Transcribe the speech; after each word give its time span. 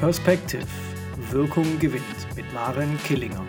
Perspective. 0.00 0.66
Wirkung 1.30 1.78
gewinnt 1.78 2.04
mit 2.36 2.52
Maren 2.52 2.98
Killinger. 3.04 3.42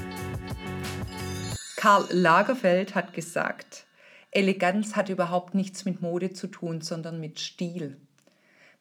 Karl 1.75 2.05
Lagerfeld 2.09 2.95
hat 2.95 3.11
gesagt, 3.13 3.85
Eleganz 4.31 4.95
hat 4.95 5.09
überhaupt 5.09 5.55
nichts 5.55 5.83
mit 5.83 6.01
Mode 6.01 6.31
zu 6.31 6.47
tun, 6.47 6.79
sondern 6.79 7.19
mit 7.19 7.41
Stil. 7.41 7.97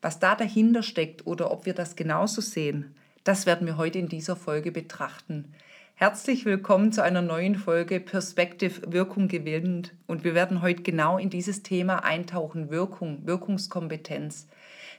Was 0.00 0.20
da 0.20 0.36
dahinter 0.36 0.84
steckt 0.84 1.26
oder 1.26 1.50
ob 1.50 1.66
wir 1.66 1.74
das 1.74 1.96
genauso 1.96 2.40
sehen, 2.40 2.94
das 3.24 3.46
werden 3.46 3.66
wir 3.66 3.76
heute 3.76 3.98
in 3.98 4.08
dieser 4.08 4.36
Folge 4.36 4.70
betrachten. 4.70 5.52
Herzlich 5.96 6.44
willkommen 6.44 6.92
zu 6.92 7.02
einer 7.02 7.22
neuen 7.22 7.56
Folge 7.56 7.98
Perspective 7.98 8.92
Wirkung 8.92 9.26
gewinnt 9.26 9.92
und 10.06 10.22
wir 10.22 10.36
werden 10.36 10.62
heute 10.62 10.84
genau 10.84 11.18
in 11.18 11.30
dieses 11.30 11.64
Thema 11.64 12.04
eintauchen, 12.04 12.70
Wirkung, 12.70 13.26
Wirkungskompetenz. 13.26 14.46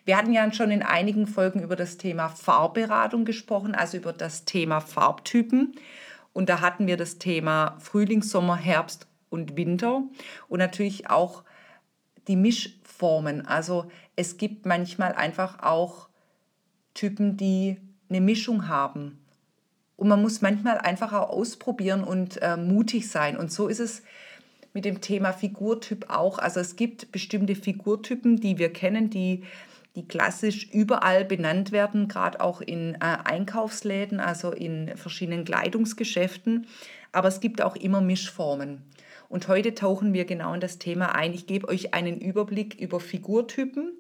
Wir 0.08 0.16
hatten 0.16 0.32
ja 0.32 0.50
schon 0.54 0.72
in 0.72 0.84
einigen 0.84 1.28
Folgen 1.28 1.62
über 1.62 1.76
das 1.76 1.98
Thema 1.98 2.30
Farbberatung 2.30 3.26
gesprochen, 3.26 3.76
also 3.76 3.98
über 3.98 4.14
das 4.14 4.46
Thema 4.46 4.80
Farbtypen. 4.80 5.76
Und 6.32 6.48
da 6.48 6.62
hatten 6.62 6.88
wir 6.88 6.96
das 6.96 7.18
Thema 7.18 7.76
Frühling, 7.82 8.22
Sommer, 8.22 8.56
Herbst 8.56 9.06
und 9.30 9.58
Winter 9.58 10.04
und 10.48 10.60
natürlich 10.60 11.10
auch 11.10 11.44
die 12.30 12.38
Mischformen. 12.38 13.46
Also 13.46 13.92
es 14.16 14.38
gibt 14.38 14.66
manchmal 14.66 15.12
einfach 15.12 15.62
auch 15.62 16.08
Typen, 16.94 17.36
die 17.36 17.76
eine 18.08 18.22
Mischung 18.22 18.70
haben. 18.70 19.20
Und 19.98 20.08
man 20.08 20.22
muss 20.22 20.40
manchmal 20.40 20.78
einfach 20.78 21.12
auch 21.12 21.32
ausprobieren 21.32 22.06
und 22.06 22.42
äh, 22.42 22.56
mutig 22.56 23.10
sein. 23.10 23.36
Und 23.36 23.52
so 23.52 23.68
ist 23.68 23.82
es 23.82 24.04
mit 24.72 24.86
dem 24.86 25.02
Thema 25.02 25.34
Figurtyp 25.34 26.10
auch. 26.10 26.40
Also 26.40 26.62
es 26.62 26.78
gibt 26.78 27.12
bestimmte 27.12 27.56
Figurtypen, 27.56 28.40
die 28.40 28.58
wir 28.58 28.72
kennen, 28.72 29.10
die 29.10 29.44
die 29.96 30.08
klassisch 30.08 30.70
überall 30.72 31.26
benannt 31.26 31.72
werden, 31.72 32.08
gerade 32.08 32.42
auch 32.42 32.62
in 32.62 32.96
äh, 32.96 32.98
Einkaufsläden, 33.00 34.20
also 34.20 34.52
in 34.52 34.96
verschiedenen 34.96 35.46
Kleidungsgeschäften. 35.46 36.68
Aber 37.12 37.28
es 37.28 37.40
gibt 37.40 37.62
auch 37.62 37.76
immer 37.76 38.02
Mischformen. 38.02 38.84
Und 39.30 39.48
heute 39.48 39.74
tauchen 39.74 40.14
wir 40.14 40.26
genau 40.26 40.54
in 40.54 40.60
das 40.60 40.78
Thema 40.78 41.16
ein. 41.16 41.34
Ich 41.34 41.48
gebe 41.48 41.68
euch 41.68 41.94
einen 41.94 42.20
Überblick 42.20 42.80
über 42.80 43.00
Figurtypen. 43.00 43.92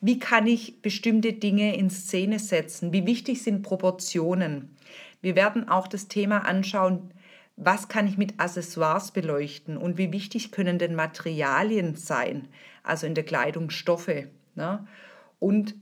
Wie 0.00 0.18
kann 0.18 0.46
ich 0.46 0.82
bestimmte 0.82 1.32
Dinge 1.32 1.76
in 1.76 1.90
Szene 1.90 2.38
setzen? 2.38 2.92
Wie 2.92 3.06
wichtig 3.06 3.42
sind 3.42 3.62
Proportionen? 3.62 4.74
Wir 5.20 5.36
werden 5.36 5.68
auch 5.68 5.86
das 5.86 6.08
Thema 6.08 6.46
anschauen, 6.46 7.12
was 7.56 7.88
kann 7.88 8.06
ich 8.06 8.16
mit 8.16 8.40
Accessoires 8.40 9.10
beleuchten 9.10 9.76
und 9.76 9.98
wie 9.98 10.12
wichtig 10.12 10.50
können 10.50 10.78
denn 10.78 10.94
Materialien 10.94 11.94
sein, 11.94 12.48
also 12.82 13.06
in 13.06 13.14
der 13.14 13.24
Kleidung 13.24 13.68
Stoffe. 13.68 14.28
Ne? 14.54 14.86
Und 15.40 15.74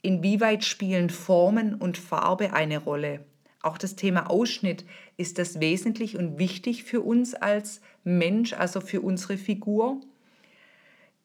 inwieweit 0.00 0.64
spielen 0.64 1.10
Formen 1.10 1.74
und 1.74 1.98
Farbe 1.98 2.54
eine 2.54 2.78
Rolle? 2.78 3.24
Auch 3.60 3.76
das 3.76 3.94
Thema 3.94 4.30
Ausschnitt, 4.30 4.84
ist 5.16 5.38
das 5.38 5.60
wesentlich 5.60 6.16
und 6.16 6.38
wichtig 6.38 6.84
für 6.84 7.02
uns 7.02 7.34
als 7.34 7.80
Mensch, 8.02 8.54
also 8.54 8.80
für 8.80 9.02
unsere 9.02 9.36
Figur? 9.36 10.00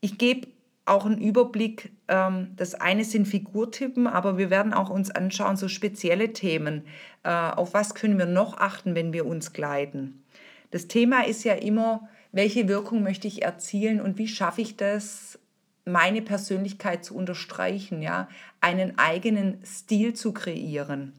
Ich 0.01 0.17
gebe 0.17 0.47
auch 0.87 1.05
einen 1.05 1.19
Überblick. 1.19 1.91
Ähm, 2.07 2.53
das 2.55 2.75
eine 2.75 3.03
sind 3.03 3.27
Figurtypen, 3.27 4.07
aber 4.07 4.37
wir 4.37 4.49
werden 4.49 4.73
auch 4.73 4.89
uns 4.89 5.11
anschauen, 5.11 5.57
so 5.57 5.67
spezielle 5.67 6.33
Themen. 6.33 6.83
Äh, 7.23 7.29
auf 7.29 7.73
was 7.73 7.95
können 7.95 8.17
wir 8.17 8.25
noch 8.25 8.57
achten, 8.57 8.95
wenn 8.95 9.13
wir 9.13 9.25
uns 9.25 9.53
kleiden? 9.53 10.23
Das 10.71 10.87
Thema 10.87 11.25
ist 11.25 11.43
ja 11.43 11.53
immer, 11.53 12.07
welche 12.31 12.67
Wirkung 12.67 13.03
möchte 13.03 13.27
ich 13.27 13.41
erzielen 13.41 14.01
und 14.01 14.17
wie 14.17 14.27
schaffe 14.27 14.61
ich 14.61 14.77
das 14.77 15.39
meine 15.87 16.21
Persönlichkeit 16.21 17.03
zu 17.03 17.15
unterstreichen, 17.15 18.01
ja, 18.01 18.27
einen 18.61 18.97
eigenen 18.97 19.63
Stil 19.65 20.13
zu 20.13 20.33
kreieren. 20.33 21.13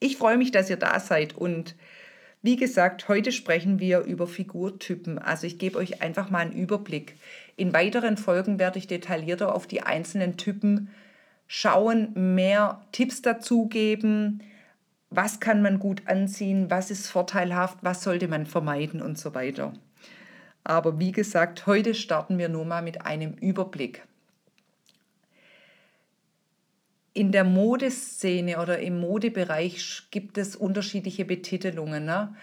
Ich 0.00 0.16
freue 0.16 0.36
mich, 0.36 0.50
dass 0.50 0.70
ihr 0.70 0.76
da 0.76 0.98
seid 1.00 1.36
und 1.36 1.76
wie 2.42 2.56
gesagt, 2.56 3.06
heute 3.08 3.32
sprechen 3.32 3.80
wir 3.80 4.00
über 4.00 4.26
Figurtypen. 4.26 5.18
Also 5.18 5.46
ich 5.46 5.58
gebe 5.58 5.76
euch 5.78 6.00
einfach 6.00 6.30
mal 6.30 6.38
einen 6.38 6.52
Überblick. 6.52 7.16
In 7.56 7.74
weiteren 7.74 8.16
Folgen 8.16 8.58
werde 8.58 8.78
ich 8.78 8.86
detaillierter 8.86 9.54
auf 9.54 9.66
die 9.66 9.82
einzelnen 9.82 10.38
Typen 10.38 10.88
schauen, 11.46 12.34
mehr 12.34 12.80
Tipps 12.92 13.20
dazu 13.20 13.66
geben, 13.68 14.40
was 15.10 15.40
kann 15.40 15.60
man 15.60 15.78
gut 15.78 16.02
anziehen, 16.06 16.70
was 16.70 16.90
ist 16.90 17.08
vorteilhaft, 17.08 17.78
was 17.82 18.02
sollte 18.02 18.28
man 18.28 18.46
vermeiden 18.46 19.02
und 19.02 19.18
so 19.18 19.34
weiter. 19.34 19.74
Aber 20.64 20.98
wie 20.98 21.12
gesagt, 21.12 21.66
heute 21.66 21.94
starten 21.94 22.38
wir 22.38 22.48
nur 22.48 22.64
mal 22.64 22.82
mit 22.82 23.04
einem 23.04 23.34
Überblick. 23.34 24.02
In 27.12 27.32
der 27.32 27.44
Modeszene 27.44 28.60
oder 28.60 28.78
im 28.78 29.00
Modebereich 29.00 30.02
gibt 30.10 30.38
es 30.38 30.54
unterschiedliche 30.54 31.24
Betitelungen. 31.24 32.04
Ne? 32.04 32.34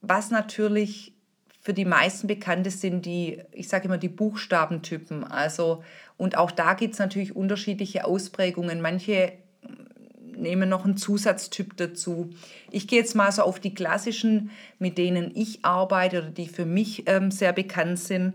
Was 0.00 0.30
natürlich 0.30 1.12
für 1.60 1.74
die 1.74 1.84
meisten 1.84 2.28
bekannt 2.28 2.66
ist, 2.66 2.80
sind 2.80 3.04
die, 3.04 3.42
ich 3.50 3.68
sage 3.68 3.86
immer, 3.86 3.98
die 3.98 4.08
Buchstabentypen. 4.08 5.24
Also, 5.24 5.82
und 6.16 6.38
auch 6.38 6.52
da 6.52 6.74
gibt 6.74 6.94
es 6.94 7.00
natürlich 7.00 7.34
unterschiedliche 7.34 8.04
Ausprägungen. 8.04 8.80
Manche 8.80 9.32
nehmen 10.38 10.68
noch 10.68 10.84
einen 10.84 10.96
Zusatztyp 10.96 11.76
dazu. 11.76 12.30
Ich 12.70 12.88
gehe 12.88 13.00
jetzt 13.00 13.14
mal 13.14 13.30
so 13.32 13.42
auf 13.42 13.60
die 13.60 13.74
klassischen, 13.74 14.50
mit 14.78 14.98
denen 14.98 15.32
ich 15.34 15.64
arbeite 15.64 16.18
oder 16.18 16.30
die 16.30 16.48
für 16.48 16.66
mich 16.66 17.08
ähm, 17.08 17.30
sehr 17.30 17.52
bekannt 17.52 17.98
sind, 17.98 18.34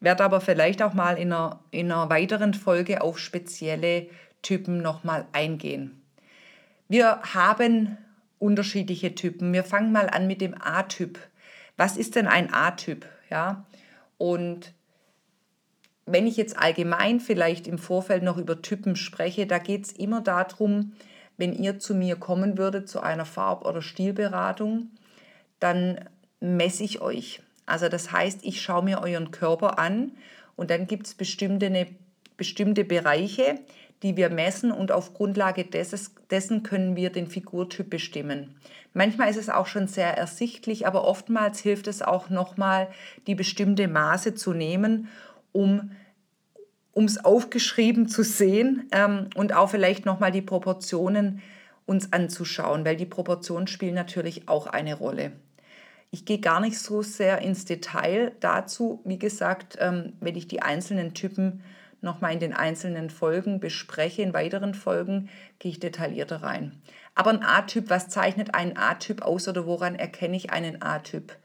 werde 0.00 0.24
aber 0.24 0.40
vielleicht 0.40 0.82
auch 0.82 0.94
mal 0.94 1.18
in 1.18 1.32
einer, 1.32 1.60
in 1.70 1.92
einer 1.92 2.08
weiteren 2.10 2.54
Folge 2.54 3.02
auf 3.02 3.18
spezielle 3.18 4.06
Typen 4.42 4.80
nochmal 4.82 5.26
eingehen. 5.32 6.00
Wir 6.88 7.20
haben 7.34 7.98
unterschiedliche 8.38 9.14
Typen. 9.14 9.52
Wir 9.52 9.64
fangen 9.64 9.92
mal 9.92 10.08
an 10.08 10.26
mit 10.26 10.40
dem 10.40 10.54
A-Typ. 10.60 11.18
Was 11.76 11.96
ist 11.96 12.16
denn 12.16 12.26
ein 12.26 12.52
A-Typ? 12.52 13.06
Ja, 13.30 13.64
und 14.18 14.72
wenn 16.06 16.26
ich 16.26 16.36
jetzt 16.36 16.58
allgemein 16.58 17.20
vielleicht 17.20 17.68
im 17.68 17.78
Vorfeld 17.78 18.22
noch 18.22 18.36
über 18.36 18.62
Typen 18.62 18.96
spreche, 18.96 19.46
da 19.46 19.58
geht 19.58 19.86
es 19.86 19.92
immer 19.92 20.20
darum, 20.20 20.92
wenn 21.40 21.54
ihr 21.54 21.78
zu 21.78 21.94
mir 21.94 22.16
kommen 22.16 22.58
würdet 22.58 22.88
zu 22.88 23.00
einer 23.00 23.24
Farb- 23.24 23.64
oder 23.66 23.82
Stilberatung, 23.82 24.90
dann 25.58 26.08
messe 26.38 26.84
ich 26.84 27.00
euch. 27.00 27.42
Also 27.66 27.88
das 27.88 28.12
heißt, 28.12 28.40
ich 28.42 28.60
schaue 28.60 28.84
mir 28.84 29.00
euren 29.00 29.30
Körper 29.30 29.78
an 29.78 30.12
und 30.56 30.70
dann 30.70 30.86
gibt 30.86 31.06
es 31.06 31.14
bestimmte, 31.14 31.70
ne, 31.70 31.86
bestimmte 32.36 32.84
Bereiche, 32.84 33.58
die 34.02 34.16
wir 34.16 34.30
messen 34.30 34.72
und 34.72 34.92
auf 34.92 35.14
Grundlage 35.14 35.64
des, 35.64 36.12
dessen 36.30 36.62
können 36.62 36.96
wir 36.96 37.10
den 37.10 37.26
Figurtyp 37.26 37.90
bestimmen. 37.90 38.56
Manchmal 38.92 39.30
ist 39.30 39.36
es 39.36 39.48
auch 39.48 39.66
schon 39.66 39.86
sehr 39.88 40.16
ersichtlich, 40.16 40.86
aber 40.86 41.04
oftmals 41.04 41.60
hilft 41.60 41.86
es 41.86 42.02
auch 42.02 42.28
nochmal, 42.28 42.88
die 43.26 43.34
bestimmte 43.34 43.88
Maße 43.88 44.34
zu 44.34 44.52
nehmen, 44.52 45.08
um 45.52 45.92
um 46.92 47.04
es 47.04 47.24
aufgeschrieben 47.24 48.08
zu 48.08 48.22
sehen 48.22 48.88
ähm, 48.92 49.28
und 49.34 49.54
auch 49.54 49.70
vielleicht 49.70 50.06
nochmal 50.06 50.32
die 50.32 50.42
Proportionen 50.42 51.42
uns 51.86 52.12
anzuschauen, 52.12 52.84
weil 52.84 52.96
die 52.96 53.06
Proportionen 53.06 53.66
spielen 53.66 53.94
natürlich 53.94 54.48
auch 54.48 54.66
eine 54.66 54.94
Rolle. 54.94 55.32
Ich 56.12 56.24
gehe 56.24 56.40
gar 56.40 56.60
nicht 56.60 56.78
so 56.78 57.02
sehr 57.02 57.38
ins 57.38 57.64
Detail 57.64 58.32
dazu. 58.40 59.00
Wie 59.04 59.18
gesagt, 59.18 59.76
ähm, 59.80 60.14
wenn 60.20 60.36
ich 60.36 60.48
die 60.48 60.62
einzelnen 60.62 61.14
Typen 61.14 61.62
nochmal 62.00 62.32
in 62.32 62.40
den 62.40 62.52
einzelnen 62.52 63.10
Folgen 63.10 63.60
bespreche, 63.60 64.22
in 64.22 64.34
weiteren 64.34 64.74
Folgen 64.74 65.28
gehe 65.58 65.70
ich 65.70 65.80
detaillierter 65.80 66.42
rein. 66.42 66.80
Aber 67.14 67.30
ein 67.30 67.42
A-Typ, 67.42 67.90
was 67.90 68.08
zeichnet 68.08 68.54
einen 68.54 68.76
A-Typ 68.76 69.22
aus 69.22 69.46
oder 69.46 69.66
woran 69.66 69.94
erkenne 69.94 70.36
ich 70.36 70.50
einen 70.50 70.82
A-Typ? 70.82 71.36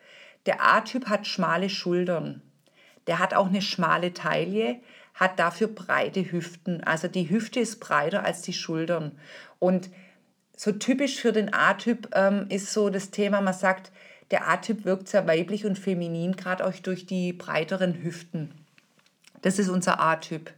Der 0.46 0.64
A-Typ 0.64 1.08
hat 1.08 1.28
schmale 1.28 1.70
Schultern. 1.70 2.42
Der 3.08 3.20
hat 3.20 3.34
auch 3.34 3.48
eine 3.48 3.62
schmale 3.62 4.14
Taille, 4.14 4.80
hat 5.16 5.40
dafür 5.40 5.68
breite 5.68 6.32
Hüften. 6.32 6.84
Also 6.84 7.08
die 7.08 7.30
Hüfte 7.30 7.60
ist 7.60 7.80
breiter 7.80 8.24
als 8.24 8.42
die 8.42 8.54
Schultern. 8.54 9.14
Und 9.60 9.90
so 10.56 10.72
typisch 10.72 11.20
für 11.20 11.32
den 11.32 11.54
A-Typ 11.54 12.10
ähm, 12.14 12.46
ist 12.50 12.72
so 12.72 12.90
das 12.90 13.12
Thema, 13.12 13.42
man 13.42 13.54
sagt, 13.54 13.92
der 14.32 14.48
A-Typ 14.48 14.86
wirkt 14.86 15.08
sehr 15.08 15.28
weiblich 15.28 15.66
und 15.66 15.80
feminin, 15.80 16.36
gerade 16.36 16.66
auch 16.66 16.74
durch 16.74 17.06
die 17.06 17.34
breiteren 17.34 18.04
Hüften. 18.04 18.52
Das 19.42 19.60
ist 19.60 19.70
unser 19.70 20.00
A-Typ. 20.00 20.52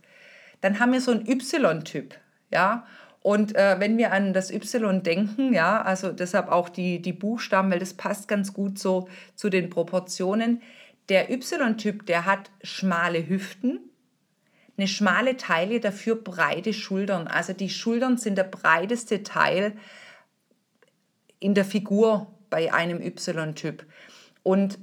Dann 0.62 0.80
haben 0.80 0.94
wir 0.94 1.02
so 1.02 1.12
einen 1.12 1.28
Y-Typ, 1.28 2.16
ja. 2.52 2.86
Und 3.22 3.56
äh, 3.56 3.76
wenn 3.80 3.98
wir 3.98 4.14
an 4.14 4.34
das 4.34 4.52
Y 4.52 5.04
denken, 5.04 5.54
ja, 5.54 5.82
also 5.82 6.12
deshalb 6.12 6.48
auch 6.48 6.70
die, 6.70 7.02
die 7.02 7.14
Buchstaben, 7.14 7.70
weil 7.70 7.80
das 7.80 7.94
passt 7.94 8.28
ganz 8.28 8.54
gut 8.54 8.80
so 8.80 9.10
zu 9.36 9.50
den 9.50 9.70
Proportionen. 9.70 10.62
Der 11.10 11.30
Y-Typ, 11.30 12.06
der 12.06 12.26
hat 12.26 12.50
schmale 12.64 13.28
Hüften, 13.28 13.80
eine 14.78 14.88
schmale 14.88 15.38
Taille, 15.38 15.80
dafür 15.80 16.16
breite 16.16 16.74
Schultern. 16.74 17.28
Also 17.28 17.54
die 17.54 17.70
Schultern 17.70 18.18
sind 18.18 18.38
der 18.38 18.44
breiteste 18.44 19.24
Teil 19.24 19.74
in 21.40 21.54
der 21.56 21.66
Figur 21.66 22.28
bei 22.50 22.74
einem 22.74 23.02
Y-Typ. 23.02 23.86
Und 24.44 24.78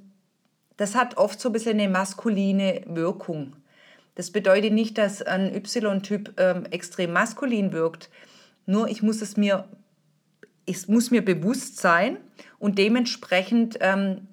das 0.77 0.95
hat 0.95 1.17
oft 1.17 1.41
so 1.41 1.49
ein 1.49 1.53
bisschen 1.53 1.79
eine 1.79 1.89
maskuline 1.89 2.83
Wirkung. 2.87 3.57
Das 4.17 4.31
bedeutet 4.31 4.73
nicht, 4.73 4.99
dass 4.99 5.23
ein 5.23 5.55
Y-Typ 5.55 6.35
ähm, 6.39 6.67
extrem 6.71 7.13
maskulin 7.13 7.73
wirkt. 7.73 8.11
Nur 8.67 8.89
ich 8.89 9.03
muss 9.03 9.23
es 9.23 9.37
mir, 9.37 9.69
es 10.67 10.89
muss 10.89 11.11
mir 11.11 11.25
bewusst 11.25 11.79
sein 11.79 12.19
und 12.59 12.79
dementsprechend 12.79 13.79
ähm, 13.81 14.27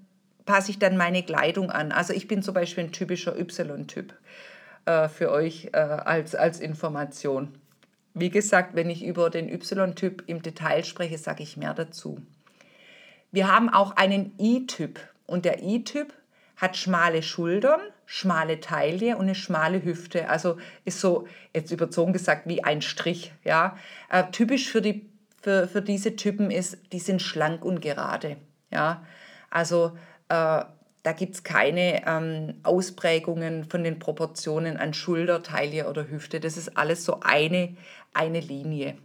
passe 0.45 0.71
ich 0.71 0.79
dann 0.79 0.97
meine 0.97 1.23
Kleidung 1.23 1.69
an. 1.69 1.91
Also 1.91 2.13
ich 2.13 2.27
bin 2.27 2.41
zum 2.41 2.53
Beispiel 2.53 2.85
ein 2.85 2.91
typischer 2.91 3.37
Y-Typ 3.37 4.13
äh, 4.85 5.07
für 5.07 5.31
euch 5.31 5.69
äh, 5.73 5.77
als, 5.77 6.35
als 6.35 6.59
Information. 6.59 7.53
Wie 8.13 8.29
gesagt, 8.29 8.75
wenn 8.75 8.89
ich 8.89 9.05
über 9.05 9.29
den 9.29 9.47
Y-Typ 9.49 10.23
im 10.27 10.41
Detail 10.41 10.83
spreche, 10.83 11.17
sage 11.17 11.43
ich 11.43 11.57
mehr 11.57 11.73
dazu. 11.73 12.19
Wir 13.31 13.49
haben 13.49 13.69
auch 13.69 13.95
einen 13.95 14.33
I-Typ 14.37 14.99
und 15.25 15.45
der 15.45 15.63
I-Typ 15.63 16.13
hat 16.57 16.77
schmale 16.77 17.23
Schultern, 17.23 17.79
schmale 18.05 18.59
Taille 18.59 19.15
und 19.15 19.23
eine 19.23 19.35
schmale 19.35 19.83
Hüfte. 19.83 20.29
Also 20.29 20.57
ist 20.85 20.99
so, 20.99 21.27
jetzt 21.55 21.71
überzogen 21.71 22.13
gesagt, 22.13 22.47
wie 22.47 22.63
ein 22.63 22.81
Strich. 22.81 23.33
Ja? 23.43 23.77
Äh, 24.09 24.25
typisch 24.31 24.69
für, 24.69 24.81
die, 24.81 25.09
für, 25.41 25.67
für 25.67 25.81
diese 25.81 26.15
Typen 26.15 26.51
ist, 26.51 26.77
die 26.91 26.99
sind 26.99 27.21
schlank 27.21 27.65
und 27.65 27.81
gerade. 27.81 28.37
Ja? 28.69 29.03
Also 29.49 29.97
äh, 30.29 30.63
da 31.03 31.13
gibt 31.13 31.35
es 31.35 31.43
keine 31.43 32.05
ähm, 32.05 32.55
Ausprägungen 32.63 33.65
von 33.65 33.83
den 33.83 33.97
Proportionen 33.97 34.77
an 34.77 34.93
Schulter, 34.93 35.41
Taille 35.41 35.89
oder 35.89 36.07
Hüfte. 36.07 36.39
Das 36.39 36.57
ist 36.57 36.77
alles 36.77 37.05
so 37.05 37.21
eine, 37.21 37.75
eine 38.13 38.39
Linie. 38.39 38.95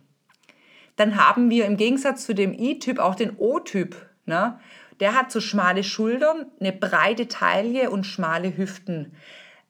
Dann 0.96 1.16
haben 1.16 1.50
wir 1.50 1.64
im 1.66 1.76
Gegensatz 1.76 2.24
zu 2.24 2.34
dem 2.34 2.52
I-Typ 2.52 2.98
auch 2.98 3.14
den 3.14 3.36
O-Typ. 3.36 3.96
Ne? 4.26 4.58
Der 5.00 5.14
hat 5.14 5.30
so 5.30 5.40
schmale 5.40 5.84
Schultern, 5.84 6.46
eine 6.60 6.72
breite 6.72 7.28
Taille 7.28 7.90
und 7.90 8.04
schmale 8.04 8.56
Hüften. 8.56 9.14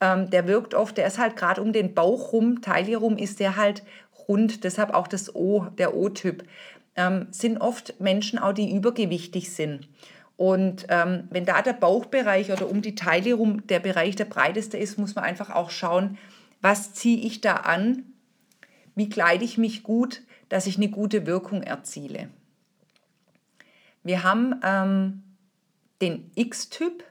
Ähm, 0.01 0.31
der 0.31 0.47
wirkt 0.47 0.75
oft, 0.75 0.97
der 0.97 1.07
ist 1.07 1.19
halt 1.19 1.37
gerade 1.37 1.63
um 1.63 1.73
den 1.73 1.95
Bauch 1.95 2.33
rum, 2.33 2.61
Taille 2.61 2.97
rum, 2.97 3.19
ist 3.19 3.41
der 3.41 3.57
halt 3.57 3.83
rund. 4.29 4.65
Deshalb 4.65 4.95
auch 4.95 5.09
das 5.09 5.35
O, 5.35 5.67
der 5.79 5.95
O-Typ. 5.95 6.45
Ähm, 6.97 7.27
sind 7.31 7.59
oft 7.59 8.01
Menschen 8.01 8.39
auch, 8.39 8.53
die 8.53 8.75
übergewichtig 8.75 9.53
sind. 9.53 9.89
Und 10.37 10.87
ähm, 10.91 11.29
wenn 11.31 11.47
da 11.47 11.63
der 11.63 11.73
Bauchbereich 11.73 12.53
oder 12.53 12.69
um 12.69 12.83
die 12.83 12.95
Taille 12.95 13.35
rum 13.35 13.67
der 13.67 13.81
Bereich 13.81 14.17
der 14.17 14.27
breiteste 14.27 14.77
ist, 14.77 14.99
muss 14.99 15.15
man 15.15 15.25
einfach 15.25 15.51
auch 15.51 15.71
schauen, 15.71 16.19
was 16.61 16.93
ziehe 16.93 17.27
ich 17.27 17.41
da 17.41 17.55
an, 17.55 18.05
wie 18.95 19.09
kleide 19.09 19.45
ich 19.45 19.57
mich 19.57 19.83
gut, 19.83 20.23
dass 20.49 20.67
ich 20.67 20.77
eine 20.77 20.89
gute 20.89 21.27
Wirkung 21.27 21.63
erziele. 21.63 22.29
Wir 24.03 24.23
haben 24.23 24.61
ähm, 24.63 25.23
den 26.01 26.31
X-Typ 26.35 27.05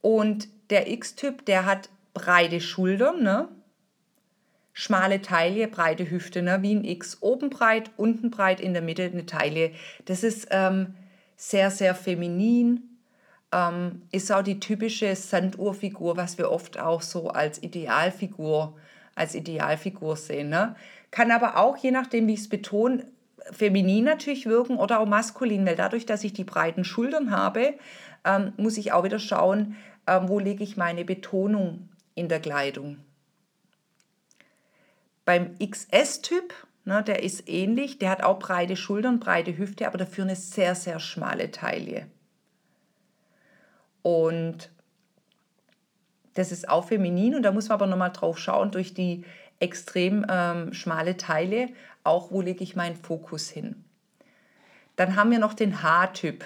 und 0.00 0.48
der 0.70 0.90
X-Typ, 0.90 1.44
der 1.44 1.66
hat 1.66 1.90
breite 2.14 2.60
Schultern, 2.60 3.22
ne? 3.22 3.48
Schmale 4.72 5.20
Taille, 5.22 5.68
breite 5.68 6.10
Hüfte, 6.10 6.42
ne? 6.42 6.62
wie 6.62 6.74
ein 6.74 6.84
X. 6.84 7.18
Oben 7.20 7.50
breit, 7.50 7.90
unten 7.96 8.30
breit, 8.30 8.60
in 8.60 8.72
der 8.72 8.82
Mitte 8.82 9.04
eine 9.04 9.26
Taille. 9.26 9.72
Das 10.06 10.22
ist 10.22 10.48
ähm, 10.50 10.94
sehr, 11.36 11.70
sehr 11.70 11.94
feminin. 11.94 12.88
Ähm, 13.52 14.02
ist 14.12 14.32
auch 14.32 14.42
die 14.42 14.60
typische 14.60 15.14
Sanduhrfigur, 15.14 16.16
was 16.16 16.38
wir 16.38 16.50
oft 16.50 16.78
auch 16.78 17.02
so 17.02 17.28
als 17.28 17.62
Idealfigur, 17.62 18.74
als 19.14 19.34
Idealfigur 19.34 20.16
sehen. 20.16 20.48
Ne? 20.48 20.74
Kann 21.10 21.30
aber 21.30 21.58
auch, 21.58 21.76
je 21.76 21.90
nachdem, 21.90 22.26
wie 22.26 22.34
ich 22.34 22.40
es 22.40 22.48
betone, 22.48 23.04
feminin 23.50 24.04
natürlich 24.04 24.46
wirken 24.46 24.76
oder 24.76 25.00
auch 25.00 25.06
maskulin, 25.06 25.66
weil 25.66 25.76
dadurch, 25.76 26.06
dass 26.06 26.24
ich 26.24 26.32
die 26.32 26.44
breiten 26.44 26.84
Schultern 26.84 27.30
habe, 27.30 27.74
ähm, 28.24 28.52
muss 28.56 28.78
ich 28.78 28.92
auch 28.92 29.04
wieder 29.04 29.18
schauen, 29.18 29.76
ähm, 30.06 30.28
wo 30.28 30.38
lege 30.38 30.64
ich 30.64 30.76
meine 30.76 31.04
Betonung 31.04 31.88
in 32.14 32.28
der 32.28 32.40
Kleidung. 32.40 32.98
Beim 35.24 35.56
XS-Typ, 35.58 36.52
ne, 36.84 37.02
der 37.02 37.22
ist 37.22 37.48
ähnlich, 37.48 37.98
der 37.98 38.10
hat 38.10 38.22
auch 38.22 38.38
breite 38.38 38.76
Schultern, 38.76 39.20
breite 39.20 39.56
Hüfte, 39.56 39.86
aber 39.86 39.98
dafür 39.98 40.24
eine 40.24 40.36
sehr, 40.36 40.74
sehr 40.74 40.98
schmale 41.00 41.50
Taille. 41.50 42.06
Und 44.02 44.70
das 46.34 46.50
ist 46.50 46.68
auch 46.68 46.88
feminin 46.88 47.34
und 47.34 47.42
da 47.42 47.52
muss 47.52 47.68
man 47.68 47.76
aber 47.76 47.86
nochmal 47.86 48.12
drauf 48.12 48.38
schauen, 48.38 48.70
durch 48.70 48.94
die 48.94 49.24
extrem 49.60 50.26
ähm, 50.28 50.72
schmale 50.72 51.16
Taille, 51.16 51.68
auch 52.04 52.32
wo 52.32 52.40
lege 52.40 52.64
ich 52.64 52.74
meinen 52.74 52.96
Fokus 52.96 53.48
hin. 53.48 53.84
Dann 54.96 55.16
haben 55.16 55.30
wir 55.30 55.38
noch 55.38 55.54
den 55.54 55.82
Haartyp. 55.82 56.44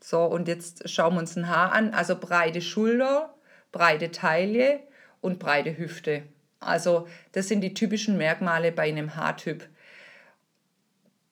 So, 0.00 0.22
und 0.22 0.46
jetzt 0.46 0.88
schauen 0.88 1.14
wir 1.14 1.20
uns 1.20 1.36
ein 1.36 1.48
Haar 1.48 1.72
an. 1.72 1.92
Also 1.92 2.16
breite 2.16 2.60
Schulter, 2.60 3.34
breite 3.72 4.12
Taille 4.12 4.80
und 5.20 5.38
breite 5.38 5.76
Hüfte. 5.76 6.22
Also 6.60 7.06
das 7.32 7.48
sind 7.48 7.60
die 7.60 7.74
typischen 7.74 8.16
Merkmale 8.16 8.72
bei 8.72 8.88
einem 8.88 9.16
Haartyp. 9.16 9.68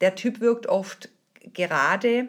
Der 0.01 0.15
Typ 0.15 0.41
wirkt 0.41 0.67
oft 0.67 1.09
gerade, 1.53 2.29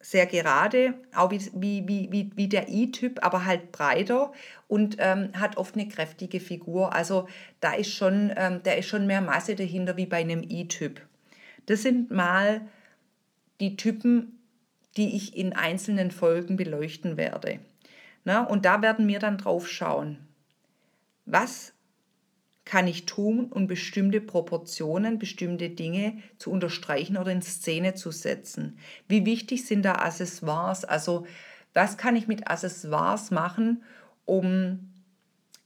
sehr 0.00 0.26
gerade, 0.26 0.94
auch 1.14 1.30
wie, 1.30 1.86
wie, 1.86 2.08
wie, 2.10 2.30
wie 2.34 2.48
der 2.48 2.68
I-Typ, 2.68 3.24
aber 3.24 3.44
halt 3.44 3.70
breiter 3.70 4.32
und 4.66 4.96
ähm, 4.98 5.30
hat 5.38 5.56
oft 5.56 5.74
eine 5.74 5.88
kräftige 5.88 6.40
Figur. 6.40 6.94
Also 6.94 7.28
da 7.60 7.72
ist 7.74 7.92
schon, 7.92 8.32
ähm, 8.36 8.60
da 8.62 8.72
ist 8.72 8.86
schon 8.86 9.06
mehr 9.06 9.20
Masse 9.20 9.56
dahinter 9.56 9.96
wie 9.96 10.06
bei 10.06 10.18
einem 10.18 10.42
I-Typ. 10.42 11.00
Das 11.66 11.82
sind 11.82 12.10
mal 12.10 12.62
die 13.60 13.76
Typen, 13.76 14.38
die 14.96 15.16
ich 15.16 15.36
in 15.36 15.52
einzelnen 15.52 16.10
Folgen 16.10 16.56
beleuchten 16.56 17.16
werde. 17.16 17.60
Na, 18.24 18.42
und 18.42 18.64
da 18.64 18.82
werden 18.82 19.06
wir 19.06 19.18
dann 19.18 19.38
drauf 19.38 19.68
schauen. 19.68 20.18
Was 21.32 21.72
kann 22.64 22.86
ich 22.86 23.06
tun, 23.06 23.46
um 23.50 23.66
bestimmte 23.66 24.20
Proportionen, 24.20 25.18
bestimmte 25.18 25.70
Dinge 25.70 26.18
zu 26.38 26.50
unterstreichen 26.50 27.16
oder 27.16 27.32
in 27.32 27.42
Szene 27.42 27.94
zu 27.94 28.10
setzen? 28.10 28.78
Wie 29.08 29.24
wichtig 29.24 29.66
sind 29.66 29.82
da 29.82 29.94
Accessoires? 29.94 30.84
Also 30.84 31.26
was 31.72 31.96
kann 31.96 32.16
ich 32.16 32.26
mit 32.26 32.48
Accessoires 32.48 33.30
machen, 33.30 33.82
um 34.24 34.90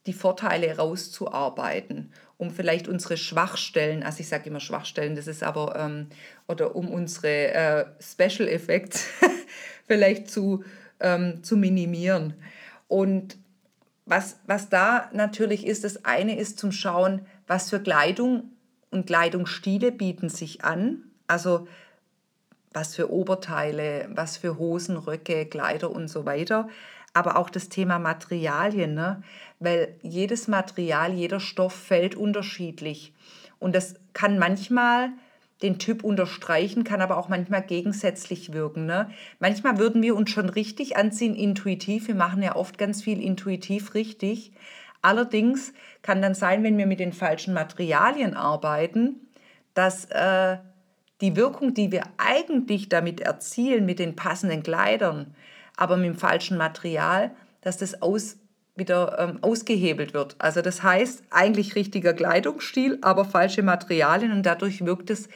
die 0.06 0.12
Vorteile 0.12 0.76
rauszuarbeiten, 0.76 2.12
um 2.36 2.50
vielleicht 2.50 2.88
unsere 2.88 3.16
Schwachstellen, 3.16 4.02
also 4.02 4.20
ich 4.20 4.28
sage 4.28 4.50
immer 4.50 4.60
Schwachstellen, 4.60 5.16
das 5.16 5.26
ist 5.26 5.42
aber, 5.42 5.76
ähm, 5.76 6.08
oder 6.46 6.76
um 6.76 6.90
unsere 6.90 7.54
äh, 7.54 7.84
Special 8.00 8.48
Effects 8.48 9.06
vielleicht 9.86 10.30
zu, 10.30 10.62
ähm, 11.00 11.42
zu 11.42 11.56
minimieren. 11.56 12.34
Und 12.86 13.38
was, 14.06 14.38
was 14.46 14.68
da 14.68 15.10
natürlich 15.12 15.66
ist, 15.66 15.84
das 15.84 16.04
eine 16.04 16.38
ist 16.38 16.58
zum 16.58 16.72
Schauen, 16.72 17.26
was 17.46 17.70
für 17.70 17.80
Kleidung 17.80 18.50
und 18.90 19.06
Kleidungsstile 19.06 19.92
bieten 19.92 20.28
sich 20.28 20.64
an. 20.64 21.02
Also 21.26 21.66
was 22.72 22.96
für 22.96 23.10
Oberteile, 23.10 24.08
was 24.10 24.36
für 24.36 24.58
Hosen, 24.58 24.96
Röcke, 24.96 25.46
Kleider 25.46 25.90
und 25.90 26.08
so 26.08 26.26
weiter. 26.26 26.68
Aber 27.12 27.36
auch 27.36 27.48
das 27.48 27.68
Thema 27.68 27.98
Materialien, 27.98 28.94
ne? 28.94 29.22
weil 29.60 29.94
jedes 30.02 30.48
Material, 30.48 31.12
jeder 31.12 31.38
Stoff 31.38 31.72
fällt 31.72 32.16
unterschiedlich. 32.16 33.14
Und 33.60 33.74
das 33.74 33.94
kann 34.12 34.38
manchmal 34.38 35.10
den 35.62 35.78
Typ 35.78 36.04
unterstreichen, 36.04 36.84
kann 36.84 37.00
aber 37.00 37.16
auch 37.16 37.28
manchmal 37.28 37.62
gegensätzlich 37.62 38.52
wirken. 38.52 38.86
Ne? 38.86 39.10
Manchmal 39.38 39.78
würden 39.78 40.02
wir 40.02 40.16
uns 40.16 40.30
schon 40.30 40.48
richtig 40.48 40.96
anziehen, 40.96 41.34
intuitiv. 41.34 42.08
Wir 42.08 42.14
machen 42.14 42.42
ja 42.42 42.56
oft 42.56 42.76
ganz 42.76 43.02
viel 43.02 43.22
intuitiv 43.22 43.94
richtig. 43.94 44.52
Allerdings 45.00 45.72
kann 46.02 46.22
dann 46.22 46.34
sein, 46.34 46.62
wenn 46.62 46.78
wir 46.78 46.86
mit 46.86 47.00
den 47.00 47.12
falschen 47.12 47.54
Materialien 47.54 48.34
arbeiten, 48.34 49.16
dass 49.74 50.06
äh, 50.06 50.58
die 51.20 51.36
Wirkung, 51.36 51.74
die 51.74 51.92
wir 51.92 52.04
eigentlich 52.16 52.88
damit 52.88 53.20
erzielen, 53.20 53.86
mit 53.86 53.98
den 53.98 54.16
passenden 54.16 54.62
Kleidern, 54.62 55.34
aber 55.76 55.96
mit 55.96 56.06
dem 56.06 56.18
falschen 56.18 56.56
Material, 56.56 57.30
dass 57.60 57.78
das 57.78 58.02
aus, 58.02 58.36
wieder 58.76 59.18
ähm, 59.18 59.38
ausgehebelt 59.40 60.14
wird. 60.14 60.36
Also 60.38 60.60
das 60.60 60.82
heißt 60.82 61.24
eigentlich 61.30 61.76
richtiger 61.76 62.12
Kleidungsstil, 62.12 62.98
aber 63.02 63.24
falsche 63.24 63.62
Materialien 63.62 64.32
und 64.32 64.44
dadurch 64.44 64.84
wirkt 64.84 65.10
es 65.10 65.28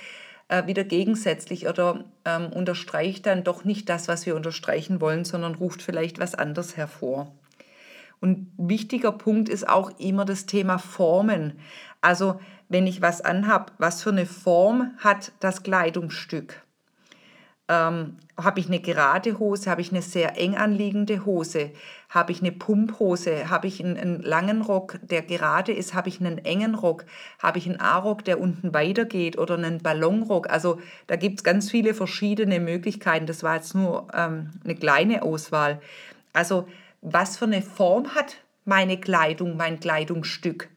äh, 0.48 0.66
wieder 0.66 0.84
gegensätzlich 0.84 1.68
oder 1.68 2.04
ähm, 2.24 2.52
unterstreicht 2.52 3.26
dann 3.26 3.44
doch 3.44 3.64
nicht 3.64 3.88
das, 3.88 4.08
was 4.08 4.26
wir 4.26 4.34
unterstreichen 4.34 5.00
wollen, 5.00 5.24
sondern 5.24 5.54
ruft 5.54 5.82
vielleicht 5.82 6.18
was 6.18 6.34
anderes 6.34 6.76
hervor. 6.76 7.32
Und 8.20 8.50
wichtiger 8.56 9.12
Punkt 9.12 9.48
ist 9.48 9.68
auch 9.68 9.92
immer 10.00 10.24
das 10.24 10.46
Thema 10.46 10.78
Formen. 10.78 11.60
Also 12.00 12.40
wenn 12.68 12.86
ich 12.86 13.00
was 13.00 13.20
anhab, 13.20 13.72
was 13.78 14.02
für 14.02 14.10
eine 14.10 14.26
Form 14.26 14.92
hat 14.98 15.32
das 15.38 15.62
Kleidungsstück? 15.62 16.62
Ähm, 17.68 18.16
habe 18.36 18.60
ich 18.60 18.68
eine 18.68 18.80
gerade 18.80 19.38
Hose, 19.38 19.70
habe 19.70 19.80
ich 19.80 19.90
eine 19.90 20.00
sehr 20.00 20.38
eng 20.38 20.56
anliegende 20.56 21.26
Hose, 21.26 21.70
habe 22.08 22.32
ich 22.32 22.40
eine 22.40 22.52
Pumphose, 22.52 23.50
habe 23.50 23.66
ich 23.66 23.84
einen, 23.84 23.98
einen, 23.98 24.22
langen 24.22 24.62
Rock, 24.62 24.98
der 25.02 25.22
gerade 25.22 25.72
ist, 25.72 25.92
habe 25.92 26.08
ich 26.08 26.20
einen 26.20 26.38
engen 26.38 26.74
Rock, 26.74 27.04
habe 27.38 27.58
ich 27.58 27.66
einen 27.66 27.80
A-Rock, 27.80 28.24
der 28.24 28.40
unten 28.40 28.72
weitergeht 28.72 29.36
oder 29.36 29.54
einen 29.54 29.82
Ballonrock. 29.82 30.48
Also 30.48 30.80
da 31.08 31.16
gibt 31.16 31.40
es 31.40 31.44
ganz 31.44 31.70
viele 31.70 31.94
verschiedene 31.94 32.60
Möglichkeiten. 32.60 33.26
Das 33.26 33.42
war 33.42 33.56
jetzt 33.56 33.74
nur 33.74 34.06
ähm, 34.14 34.52
eine 34.64 34.74
kleine 34.74 35.22
Auswahl. 35.22 35.80
Also 36.32 36.66
was 37.02 37.36
für 37.36 37.44
eine 37.44 37.62
Form 37.62 38.14
hat 38.14 38.36
meine 38.64 38.98
Kleidung, 38.98 39.56
mein 39.56 39.78
Kleidungsstück? 39.80 40.68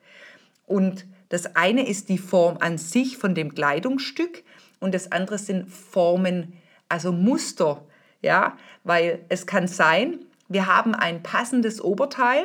Und 0.66 1.06
Das 1.30 1.56
eine 1.56 1.88
ist 1.88 2.10
die 2.10 2.18
Form 2.18 2.58
an 2.60 2.78
sich 2.78 3.18
von 3.18 3.34
dem 3.34 3.56
Kleidungsstück 3.56 4.44
und 4.82 4.94
das 4.94 5.14
andere 5.14 5.38
sind 5.38 5.70
Formen, 5.70 6.52
also 6.92 7.12
Muster. 7.12 7.84
Ja, 8.22 8.58
weil 8.84 9.26
es 9.30 9.48
kann 9.48 9.68
sein, 9.68 10.20
wir 10.48 10.68
haben 10.68 10.94
ein 10.94 11.24
passendes 11.24 11.82
Oberteil, 11.82 12.44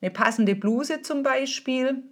eine 0.00 0.10
passende 0.10 0.54
Bluse 0.54 1.02
zum 1.02 1.22
Beispiel. 1.22 2.02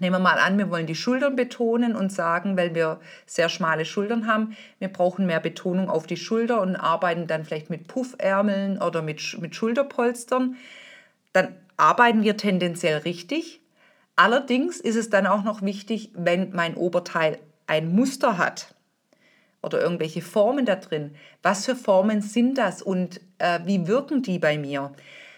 Nehmen 0.00 0.16
wir 0.16 0.18
mal 0.18 0.38
an, 0.38 0.58
wir 0.58 0.70
wollen 0.70 0.86
die 0.86 0.94
Schultern 0.94 1.36
betonen 1.36 1.96
und 1.96 2.12
sagen, 2.12 2.56
weil 2.56 2.74
wir 2.74 3.00
sehr 3.24 3.48
schmale 3.48 3.84
Schultern 3.84 4.26
haben, 4.26 4.56
wir 4.78 4.88
brauchen 4.88 5.26
mehr 5.26 5.40
Betonung 5.40 5.88
auf 5.88 6.06
die 6.06 6.16
Schulter 6.16 6.60
und 6.60 6.76
arbeiten 6.76 7.26
dann 7.26 7.44
vielleicht 7.44 7.70
mit 7.70 7.88
Puffärmeln 7.88 8.80
oder 8.80 9.00
mit, 9.00 9.38
mit 9.40 9.54
Schulterpolstern. 9.54 10.56
Dann 11.32 11.54
arbeiten 11.76 12.22
wir 12.22 12.36
tendenziell 12.36 12.98
richtig. 12.98 13.60
Allerdings 14.16 14.80
ist 14.80 14.96
es 14.96 15.10
dann 15.10 15.26
auch 15.26 15.44
noch 15.44 15.62
wichtig, 15.62 16.10
wenn 16.14 16.50
mein 16.52 16.74
Oberteil 16.74 17.38
ein 17.66 17.94
Muster 17.94 18.38
hat 18.38 18.74
oder 19.68 19.80
irgendwelche 19.80 20.22
Formen 20.22 20.66
da 20.66 20.76
drin. 20.76 21.14
Was 21.42 21.66
für 21.66 21.76
Formen 21.76 22.22
sind 22.22 22.58
das 22.58 22.82
und 22.82 23.20
äh, 23.38 23.60
wie 23.64 23.86
wirken 23.86 24.22
die 24.22 24.38
bei 24.38 24.58
mir? 24.58 24.92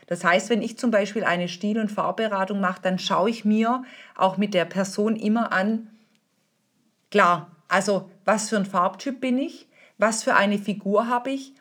Das 0.06 0.24
heißt, 0.24 0.50
wenn 0.50 0.62
ich 0.62 0.78
zum 0.78 0.90
Beispiel 0.90 1.24
eine 1.24 1.48
Stil- 1.48 1.78
und 1.78 1.90
Farbberatung 1.90 2.60
mache, 2.60 2.82
dann 2.82 2.98
schaue 2.98 3.30
ich 3.30 3.44
mir 3.44 3.84
auch 4.16 4.38
mit 4.38 4.54
der 4.54 4.64
Person 4.64 5.14
immer 5.14 5.52
an, 5.52 5.88
klar, 7.10 7.54
also 7.68 8.10
was 8.24 8.48
für 8.48 8.56
ein 8.56 8.66
Farbtyp 8.66 9.20
bin 9.20 9.38
ich, 9.38 9.68
was 9.98 10.22
für 10.22 10.34
eine 10.34 10.58
Figur 10.58 11.06
habe 11.08 11.30
ich, 11.30 11.54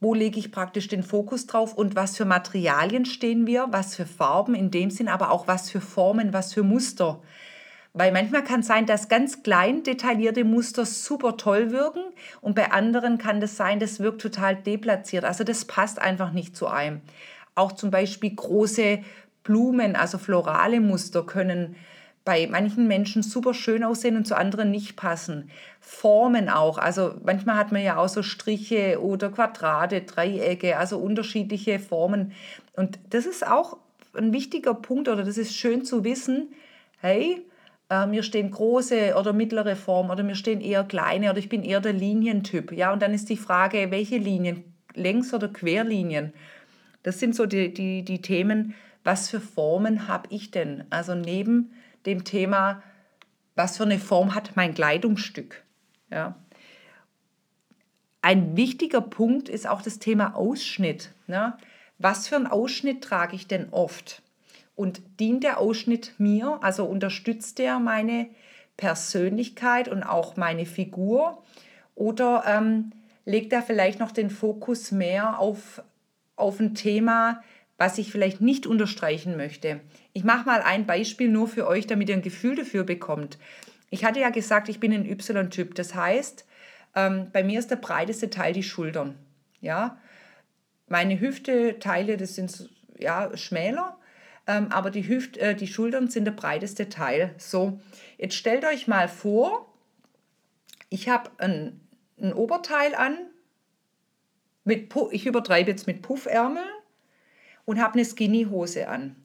wo 0.00 0.14
lege 0.14 0.38
ich 0.38 0.50
praktisch 0.50 0.88
den 0.88 1.02
Fokus 1.02 1.46
drauf 1.46 1.74
und 1.74 1.94
was 1.94 2.16
für 2.16 2.24
Materialien 2.24 3.04
stehen 3.04 3.46
wir, 3.46 3.66
was 3.70 3.94
für 3.94 4.06
Farben 4.06 4.54
in 4.54 4.70
dem 4.70 4.90
Sinn, 4.90 5.08
aber 5.08 5.30
auch 5.30 5.46
was 5.46 5.70
für 5.70 5.82
Formen, 5.82 6.32
was 6.32 6.54
für 6.54 6.62
Muster. 6.62 7.20
Weil 7.92 8.12
manchmal 8.12 8.44
kann 8.44 8.60
es 8.60 8.66
sein, 8.66 8.86
dass 8.86 9.08
ganz 9.08 9.42
klein 9.42 9.82
detaillierte 9.82 10.44
Muster 10.44 10.86
super 10.86 11.36
toll 11.36 11.72
wirken 11.72 12.02
und 12.40 12.54
bei 12.54 12.70
anderen 12.70 13.18
kann 13.18 13.40
das 13.40 13.56
sein, 13.56 13.80
das 13.80 13.98
wirkt 13.98 14.20
total 14.20 14.54
deplatziert. 14.54 15.24
Also 15.24 15.42
das 15.42 15.64
passt 15.64 16.00
einfach 16.00 16.32
nicht 16.32 16.56
zu 16.56 16.68
einem. 16.68 17.00
Auch 17.56 17.72
zum 17.72 17.90
Beispiel 17.90 18.34
große 18.34 19.00
Blumen, 19.42 19.96
also 19.96 20.18
florale 20.18 20.80
Muster 20.80 21.24
können 21.24 21.74
bei 22.24 22.46
manchen 22.46 22.86
Menschen 22.86 23.22
super 23.22 23.54
schön 23.54 23.82
aussehen 23.82 24.16
und 24.16 24.26
zu 24.26 24.36
anderen 24.36 24.70
nicht 24.70 24.94
passen. 24.94 25.50
Formen 25.80 26.48
auch, 26.48 26.78
also 26.78 27.14
manchmal 27.24 27.56
hat 27.56 27.72
man 27.72 27.82
ja 27.82 27.96
auch 27.96 28.08
so 28.08 28.22
Striche 28.22 29.00
oder 29.02 29.30
Quadrate, 29.30 30.02
Dreiecke, 30.02 30.76
also 30.76 30.98
unterschiedliche 30.98 31.78
Formen. 31.78 32.32
Und 32.76 33.00
das 33.10 33.26
ist 33.26 33.44
auch 33.44 33.78
ein 34.14 34.32
wichtiger 34.32 34.74
Punkt 34.74 35.08
oder 35.08 35.24
das 35.24 35.38
ist 35.38 35.56
schön 35.56 35.84
zu 35.84 36.04
wissen, 36.04 36.52
hey, 37.00 37.42
äh, 37.90 38.06
mir 38.06 38.22
stehen 38.22 38.50
große 38.50 39.14
oder 39.16 39.32
mittlere 39.32 39.76
Formen 39.76 40.10
oder 40.10 40.22
mir 40.22 40.36
stehen 40.36 40.60
eher 40.60 40.84
kleine 40.84 41.30
oder 41.30 41.38
ich 41.38 41.48
bin 41.48 41.62
eher 41.62 41.80
der 41.80 41.92
Linientyp. 41.92 42.72
Ja, 42.72 42.92
und 42.92 43.02
dann 43.02 43.12
ist 43.12 43.28
die 43.28 43.36
Frage, 43.36 43.90
welche 43.90 44.16
Linien, 44.16 44.64
Längs- 44.94 45.34
oder 45.34 45.48
Querlinien. 45.48 46.32
Das 47.02 47.18
sind 47.18 47.34
so 47.34 47.46
die, 47.46 47.74
die, 47.74 48.04
die 48.04 48.22
Themen, 48.22 48.74
was 49.04 49.28
für 49.28 49.40
Formen 49.40 50.08
habe 50.08 50.28
ich 50.30 50.50
denn? 50.50 50.84
Also 50.90 51.14
neben 51.14 51.72
dem 52.06 52.24
Thema, 52.24 52.82
was 53.56 53.76
für 53.76 53.84
eine 53.84 53.98
Form 53.98 54.34
hat 54.34 54.52
mein 54.54 54.74
Kleidungsstück? 54.74 55.62
Ja. 56.10 56.36
Ein 58.22 58.56
wichtiger 58.56 59.00
Punkt 59.00 59.48
ist 59.48 59.66
auch 59.66 59.82
das 59.82 59.98
Thema 59.98 60.36
Ausschnitt. 60.36 61.12
Ne? 61.26 61.56
Was 61.98 62.28
für 62.28 62.36
einen 62.36 62.46
Ausschnitt 62.46 63.02
trage 63.02 63.34
ich 63.34 63.46
denn 63.46 63.70
oft? 63.70 64.22
Und 64.80 65.02
dient 65.20 65.44
der 65.44 65.58
Ausschnitt 65.58 66.14
mir, 66.16 66.58
also 66.62 66.86
unterstützt 66.86 67.58
der 67.58 67.78
meine 67.78 68.30
Persönlichkeit 68.78 69.88
und 69.88 70.02
auch 70.02 70.38
meine 70.38 70.64
Figur? 70.64 71.42
Oder 71.94 72.44
ähm, 72.46 72.92
legt 73.26 73.52
er 73.52 73.60
vielleicht 73.60 74.00
noch 74.00 74.10
den 74.10 74.30
Fokus 74.30 74.90
mehr 74.90 75.38
auf, 75.38 75.82
auf 76.34 76.60
ein 76.60 76.74
Thema, 76.74 77.42
was 77.76 77.98
ich 77.98 78.10
vielleicht 78.10 78.40
nicht 78.40 78.66
unterstreichen 78.66 79.36
möchte? 79.36 79.80
Ich 80.14 80.24
mache 80.24 80.46
mal 80.46 80.62
ein 80.62 80.86
Beispiel 80.86 81.28
nur 81.28 81.46
für 81.46 81.66
euch, 81.66 81.86
damit 81.86 82.08
ihr 82.08 82.14
ein 82.14 82.22
Gefühl 82.22 82.56
dafür 82.56 82.84
bekommt. 82.84 83.36
Ich 83.90 84.06
hatte 84.06 84.20
ja 84.20 84.30
gesagt, 84.30 84.70
ich 84.70 84.80
bin 84.80 84.94
ein 84.94 85.04
Y-Typ. 85.04 85.74
Das 85.74 85.94
heißt, 85.94 86.46
ähm, 86.96 87.26
bei 87.34 87.44
mir 87.44 87.58
ist 87.58 87.70
der 87.70 87.76
breiteste 87.76 88.30
Teil 88.30 88.54
die 88.54 88.62
Schultern. 88.62 89.16
Ja? 89.60 89.98
Meine 90.88 91.20
Hüfteteile, 91.20 92.16
das 92.16 92.34
sind 92.34 92.70
ja, 92.98 93.36
schmäler 93.36 93.99
aber 94.50 94.90
die, 94.90 95.06
Hüft, 95.06 95.36
äh, 95.36 95.54
die 95.54 95.66
Schultern 95.66 96.08
sind 96.08 96.24
der 96.24 96.32
breiteste 96.32 96.88
Teil. 96.88 97.34
So, 97.38 97.80
jetzt 98.18 98.34
stellt 98.34 98.64
euch 98.64 98.88
mal 98.88 99.08
vor, 99.08 99.72
ich 100.88 101.08
habe 101.08 101.30
ein, 101.38 101.80
ein 102.20 102.32
Oberteil 102.32 102.94
an, 102.94 103.16
mit, 104.64 104.92
ich 105.10 105.26
übertreibe 105.26 105.70
jetzt 105.70 105.86
mit 105.86 106.02
Puffärmeln 106.02 106.68
und 107.64 107.80
habe 107.80 107.94
eine 107.94 108.04
Skinny-Hose 108.04 108.88
an. 108.88 109.16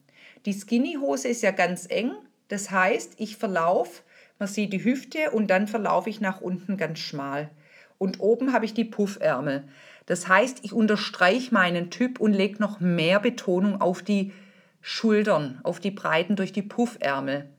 Die 0.46 0.52
Skinny-Hose 0.52 1.28
ist 1.28 1.42
ja 1.42 1.50
ganz 1.50 1.86
eng, 1.88 2.12
das 2.48 2.70
heißt, 2.70 3.14
ich 3.18 3.36
verlaufe, 3.36 4.02
man 4.38 4.48
sieht 4.48 4.72
die 4.72 4.84
Hüfte 4.84 5.30
und 5.30 5.48
dann 5.48 5.66
verlaufe 5.66 6.10
ich 6.10 6.20
nach 6.20 6.40
unten 6.40 6.76
ganz 6.76 6.98
schmal. 6.98 7.50
Und 7.98 8.20
oben 8.20 8.52
habe 8.52 8.64
ich 8.64 8.74
die 8.74 8.84
Puffärmel. 8.84 9.64
Das 10.04 10.28
heißt, 10.28 10.60
ich 10.62 10.72
unterstreiche 10.72 11.52
meinen 11.52 11.90
Typ 11.90 12.20
und 12.20 12.32
lege 12.32 12.60
noch 12.60 12.78
mehr 12.78 13.18
Betonung 13.18 13.80
auf 13.80 14.02
die 14.02 14.32
Schultern, 14.88 15.58
auf 15.64 15.80
die 15.80 15.90
Breiten 15.90 16.36
durch 16.36 16.52
die 16.52 16.62
Puffärmel. 16.62 17.50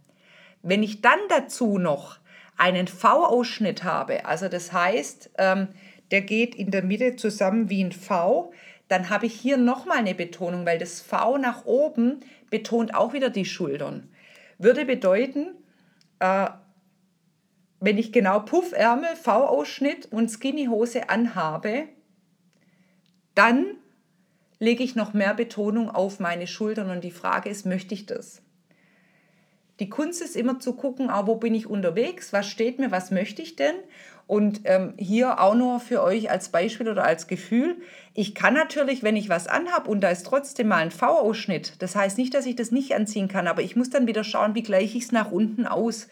Wenn 0.61 0.81
ich 0.81 1.01
dann 1.01 1.19
dazu 1.27 1.77
noch 1.77 2.19
einen 2.55 2.87
V-Ausschnitt 2.87 3.83
habe, 3.83 4.25
also 4.25 4.47
das 4.47 4.71
heißt, 4.71 5.31
ähm, 5.37 5.67
der 6.11 6.21
geht 6.21 6.55
in 6.55 6.71
der 6.71 6.83
Mitte 6.83 7.17
zusammen 7.17 7.69
wie 7.69 7.83
ein 7.83 7.91
V, 7.91 8.53
dann 8.87 9.09
habe 9.09 9.25
ich 9.25 9.33
hier 9.33 9.57
nochmal 9.57 9.97
eine 9.97 10.15
Betonung, 10.15 10.65
weil 10.65 10.77
das 10.77 11.01
V 11.01 11.37
nach 11.37 11.65
oben 11.65 12.21
betont 12.49 12.95
auch 12.95 13.11
wieder 13.11 13.29
die 13.29 13.43
Schultern. 13.43 14.09
Würde 14.57 14.85
bedeuten, 14.85 15.47
äh, 16.19 16.47
wenn 17.81 17.97
ich 17.97 18.13
genau 18.13 18.39
Puffärmel, 18.39 19.17
V-Ausschnitt 19.17 20.05
und 20.13 20.29
Skinny-Hose 20.29 21.09
anhabe, 21.09 21.89
dann 23.35 23.75
lege 24.59 24.83
ich 24.83 24.95
noch 24.95 25.13
mehr 25.13 25.33
Betonung 25.33 25.89
auf 25.89 26.19
meine 26.19 26.47
Schultern 26.47 26.89
und 26.89 27.03
die 27.03 27.11
Frage 27.11 27.49
ist, 27.49 27.65
möchte 27.65 27.93
ich 27.93 28.05
das? 28.05 28.41
Die 29.79 29.89
Kunst 29.89 30.21
ist 30.21 30.35
immer 30.35 30.59
zu 30.59 30.73
gucken, 30.73 31.09
ah, 31.09 31.27
wo 31.27 31.35
bin 31.35 31.53
ich 31.53 31.67
unterwegs, 31.67 32.33
was 32.33 32.47
steht 32.47 32.79
mir, 32.79 32.89
was 32.89 33.11
möchte 33.11 33.43
ich 33.43 33.55
denn? 33.55 33.75
Und 34.25 34.61
ähm, 34.65 34.93
hier 34.97 35.39
auch 35.39 35.55
nur 35.55 35.79
für 35.79 36.03
euch 36.03 36.29
als 36.29 36.49
Beispiel 36.49 36.89
oder 36.89 37.05
als 37.05 37.27
Gefühl, 37.27 37.77
ich 38.13 38.35
kann 38.35 38.55
natürlich, 38.55 39.03
wenn 39.03 39.15
ich 39.15 39.29
was 39.29 39.47
anhabe 39.47 39.89
und 39.89 40.01
da 40.01 40.09
ist 40.09 40.25
trotzdem 40.25 40.67
mal 40.67 40.77
ein 40.77 40.91
V-Ausschnitt, 40.91 41.73
das 41.79 41.95
heißt 41.95 42.17
nicht, 42.17 42.33
dass 42.33 42.45
ich 42.45 42.55
das 42.55 42.71
nicht 42.71 42.93
anziehen 42.93 43.27
kann, 43.27 43.47
aber 43.47 43.61
ich 43.61 43.75
muss 43.75 43.89
dann 43.89 44.07
wieder 44.07 44.23
schauen, 44.23 44.55
wie 44.55 44.63
gleiche 44.63 44.97
ich 44.97 45.05
es 45.05 45.11
nach 45.11 45.31
unten 45.31 45.65
aus. 45.65 46.07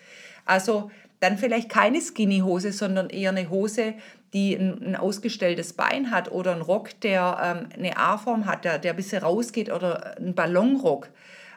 Also 0.46 0.92
dann 1.20 1.38
vielleicht 1.38 1.70
keine 1.70 2.00
Skinny-Hose, 2.00 2.72
sondern 2.72 3.10
eher 3.10 3.32
eine 3.32 3.50
Hose, 3.50 3.96
die 4.36 4.54
ein, 4.54 4.84
ein, 4.84 4.96
ausgestelltes 4.98 5.74
Bein 5.74 6.12
hat 6.12 6.30
oder 6.30 6.54
ein 6.54 6.62
Rock, 6.62 7.00
der 7.00 7.38
ähm, 7.42 7.70
eine 7.74 7.98
A-Form 7.98 8.46
hat, 8.46 8.66
der, 8.66 8.78
der 8.80 8.92
ein 8.92 8.98
bisschen 8.98 9.24
rausgeht 9.24 9.72
oder 9.72 10.18
ein 10.18 10.36
Ballonrock. 10.36 11.08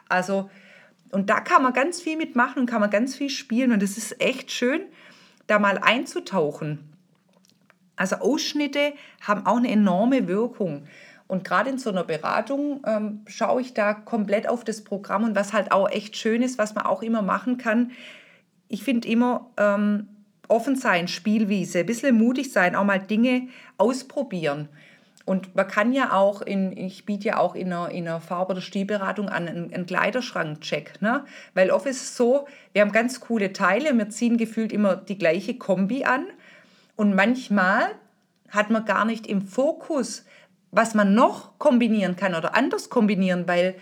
Also, 0.07 0.49
und 1.11 1.29
da 1.29 1.41
kann 1.41 1.61
man 1.61 1.73
ganz 1.73 2.01
viel 2.01 2.15
mitmachen 2.15 2.61
und 2.61 2.65
kann 2.67 2.79
man 2.79 2.89
ganz 2.89 3.17
viel 3.17 3.29
spielen 3.29 3.73
und 3.73 3.83
es 3.83 3.97
ist 3.97 4.21
echt 4.21 4.49
schön, 4.49 4.81
da 5.45 5.59
mal 5.59 5.77
einzutauchen. 5.77 6.79
Also 7.97 8.15
Ausschnitte 8.15 8.93
haben 9.21 9.45
auch 9.45 9.57
eine 9.57 9.69
enorme 9.69 10.29
Wirkung. 10.29 10.87
Und 11.27 11.43
gerade 11.43 11.69
in 11.69 11.77
so 11.77 11.89
einer 11.89 12.05
Beratung 12.05 12.81
ähm, 12.87 13.21
schaue 13.27 13.59
ich 13.61 13.73
da 13.73 13.93
komplett 13.93 14.47
auf 14.47 14.63
das 14.63 14.85
Programm 14.85 15.25
und 15.25 15.35
was 15.35 15.51
halt 15.51 15.73
auch 15.73 15.89
echt 15.89 16.15
schön 16.15 16.41
ist, 16.41 16.57
was 16.57 16.75
man 16.75 16.85
auch 16.85 17.03
immer 17.03 17.21
machen 17.21 17.57
kann. 17.57 17.91
Ich 18.69 18.83
finde 18.83 19.09
immer, 19.09 19.49
ähm, 19.57 20.07
offen 20.49 20.75
sein, 20.75 21.07
Spielwiese, 21.07 21.79
ein 21.79 21.85
bisschen 21.85 22.17
mutig 22.17 22.51
sein, 22.51 22.75
auch 22.75 22.83
mal 22.83 22.99
Dinge 22.99 23.47
ausprobieren. 23.77 24.67
Und 25.29 25.55
man 25.55 25.67
kann 25.67 25.93
ja 25.93 26.13
auch, 26.13 26.41
in, 26.41 26.75
ich 26.75 27.05
biete 27.05 27.27
ja 27.27 27.37
auch 27.37 27.53
in 27.53 27.71
einer, 27.71 27.89
in 27.91 28.07
einer 28.07 28.19
Farbe- 28.19 28.53
oder 28.53 28.61
Stilberatung 28.61 29.29
an, 29.29 29.47
einen, 29.47 29.71
einen 29.71 29.85
Kleiderschrank-Check. 29.85 31.03
Ne? 31.03 31.23
Weil 31.53 31.69
oft 31.69 31.85
ist 31.85 32.01
es 32.01 32.17
so, 32.17 32.47
wir 32.73 32.81
haben 32.81 32.91
ganz 32.91 33.19
coole 33.19 33.53
Teile, 33.53 33.95
wir 33.95 34.09
ziehen 34.09 34.37
gefühlt 34.37 34.73
immer 34.73 34.95
die 34.95 35.19
gleiche 35.19 35.55
Kombi 35.55 36.03
an. 36.03 36.25
Und 36.95 37.13
manchmal 37.13 37.91
hat 38.49 38.71
man 38.71 38.85
gar 38.85 39.05
nicht 39.05 39.27
im 39.27 39.43
Fokus, 39.43 40.25
was 40.71 40.95
man 40.95 41.13
noch 41.13 41.59
kombinieren 41.59 42.15
kann 42.15 42.33
oder 42.33 42.55
anders 42.55 42.89
kombinieren, 42.89 43.47
weil, 43.47 43.75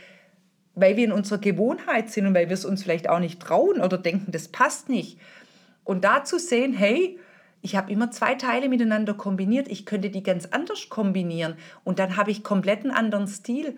weil 0.76 0.98
wir 0.98 1.06
in 1.06 1.14
unserer 1.14 1.40
Gewohnheit 1.40 2.10
sind 2.10 2.28
und 2.28 2.34
weil 2.34 2.50
wir 2.50 2.56
es 2.56 2.66
uns 2.66 2.84
vielleicht 2.84 3.08
auch 3.08 3.20
nicht 3.20 3.40
trauen 3.42 3.80
oder 3.80 3.98
denken, 3.98 4.34
das 4.34 4.50
passt 4.50 4.90
nicht. 4.90 5.18
Und 5.88 6.04
da 6.04 6.26
zu 6.26 6.38
sehen, 6.38 6.74
hey, 6.74 7.18
ich 7.62 7.78
habe 7.78 7.94
immer 7.94 8.12
zwei 8.12 8.36
Teile 8.36 8.68
miteinander 8.68 9.14
kombiniert, 9.14 9.70
ich 9.70 9.86
könnte 9.86 10.10
die 10.10 10.22
ganz 10.22 10.46
anders 10.48 10.90
kombinieren 10.90 11.56
und 11.86 11.98
dann 11.98 12.18
habe 12.18 12.30
ich 12.30 12.44
komplett 12.44 12.82
einen 12.82 12.92
anderen 12.92 13.26
Stil. 13.26 13.78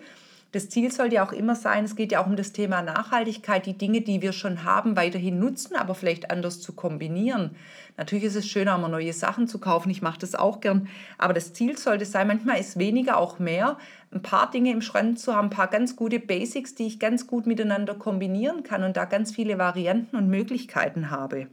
Das 0.50 0.68
Ziel 0.68 0.90
sollte 0.90 1.14
ja 1.14 1.24
auch 1.24 1.32
immer 1.32 1.54
sein, 1.54 1.84
es 1.84 1.94
geht 1.94 2.10
ja 2.10 2.20
auch 2.20 2.26
um 2.26 2.34
das 2.34 2.50
Thema 2.50 2.82
Nachhaltigkeit, 2.82 3.64
die 3.64 3.78
Dinge, 3.78 4.00
die 4.00 4.22
wir 4.22 4.32
schon 4.32 4.64
haben, 4.64 4.96
weiterhin 4.96 5.38
nutzen, 5.38 5.76
aber 5.76 5.94
vielleicht 5.94 6.32
anders 6.32 6.60
zu 6.60 6.72
kombinieren. 6.72 7.52
Natürlich 7.96 8.24
ist 8.24 8.34
es 8.34 8.48
schön, 8.48 8.68
auch 8.68 8.80
mal 8.80 8.88
neue 8.88 9.12
Sachen 9.12 9.46
zu 9.46 9.60
kaufen, 9.60 9.90
ich 9.90 10.02
mache 10.02 10.18
das 10.18 10.34
auch 10.34 10.60
gern, 10.60 10.88
aber 11.16 11.32
das 11.32 11.52
Ziel 11.52 11.78
sollte 11.78 12.06
sein, 12.06 12.26
manchmal 12.26 12.58
ist 12.58 12.76
weniger 12.76 13.18
auch 13.18 13.38
mehr, 13.38 13.78
ein 14.12 14.22
paar 14.22 14.50
Dinge 14.50 14.72
im 14.72 14.82
Schrank 14.82 15.20
zu 15.20 15.36
haben, 15.36 15.46
ein 15.46 15.50
paar 15.50 15.68
ganz 15.68 15.94
gute 15.94 16.18
Basics, 16.18 16.74
die 16.74 16.88
ich 16.88 16.98
ganz 16.98 17.28
gut 17.28 17.46
miteinander 17.46 17.94
kombinieren 17.94 18.64
kann 18.64 18.82
und 18.82 18.96
da 18.96 19.04
ganz 19.04 19.30
viele 19.30 19.58
Varianten 19.58 20.16
und 20.16 20.28
Möglichkeiten 20.28 21.12
habe. 21.12 21.46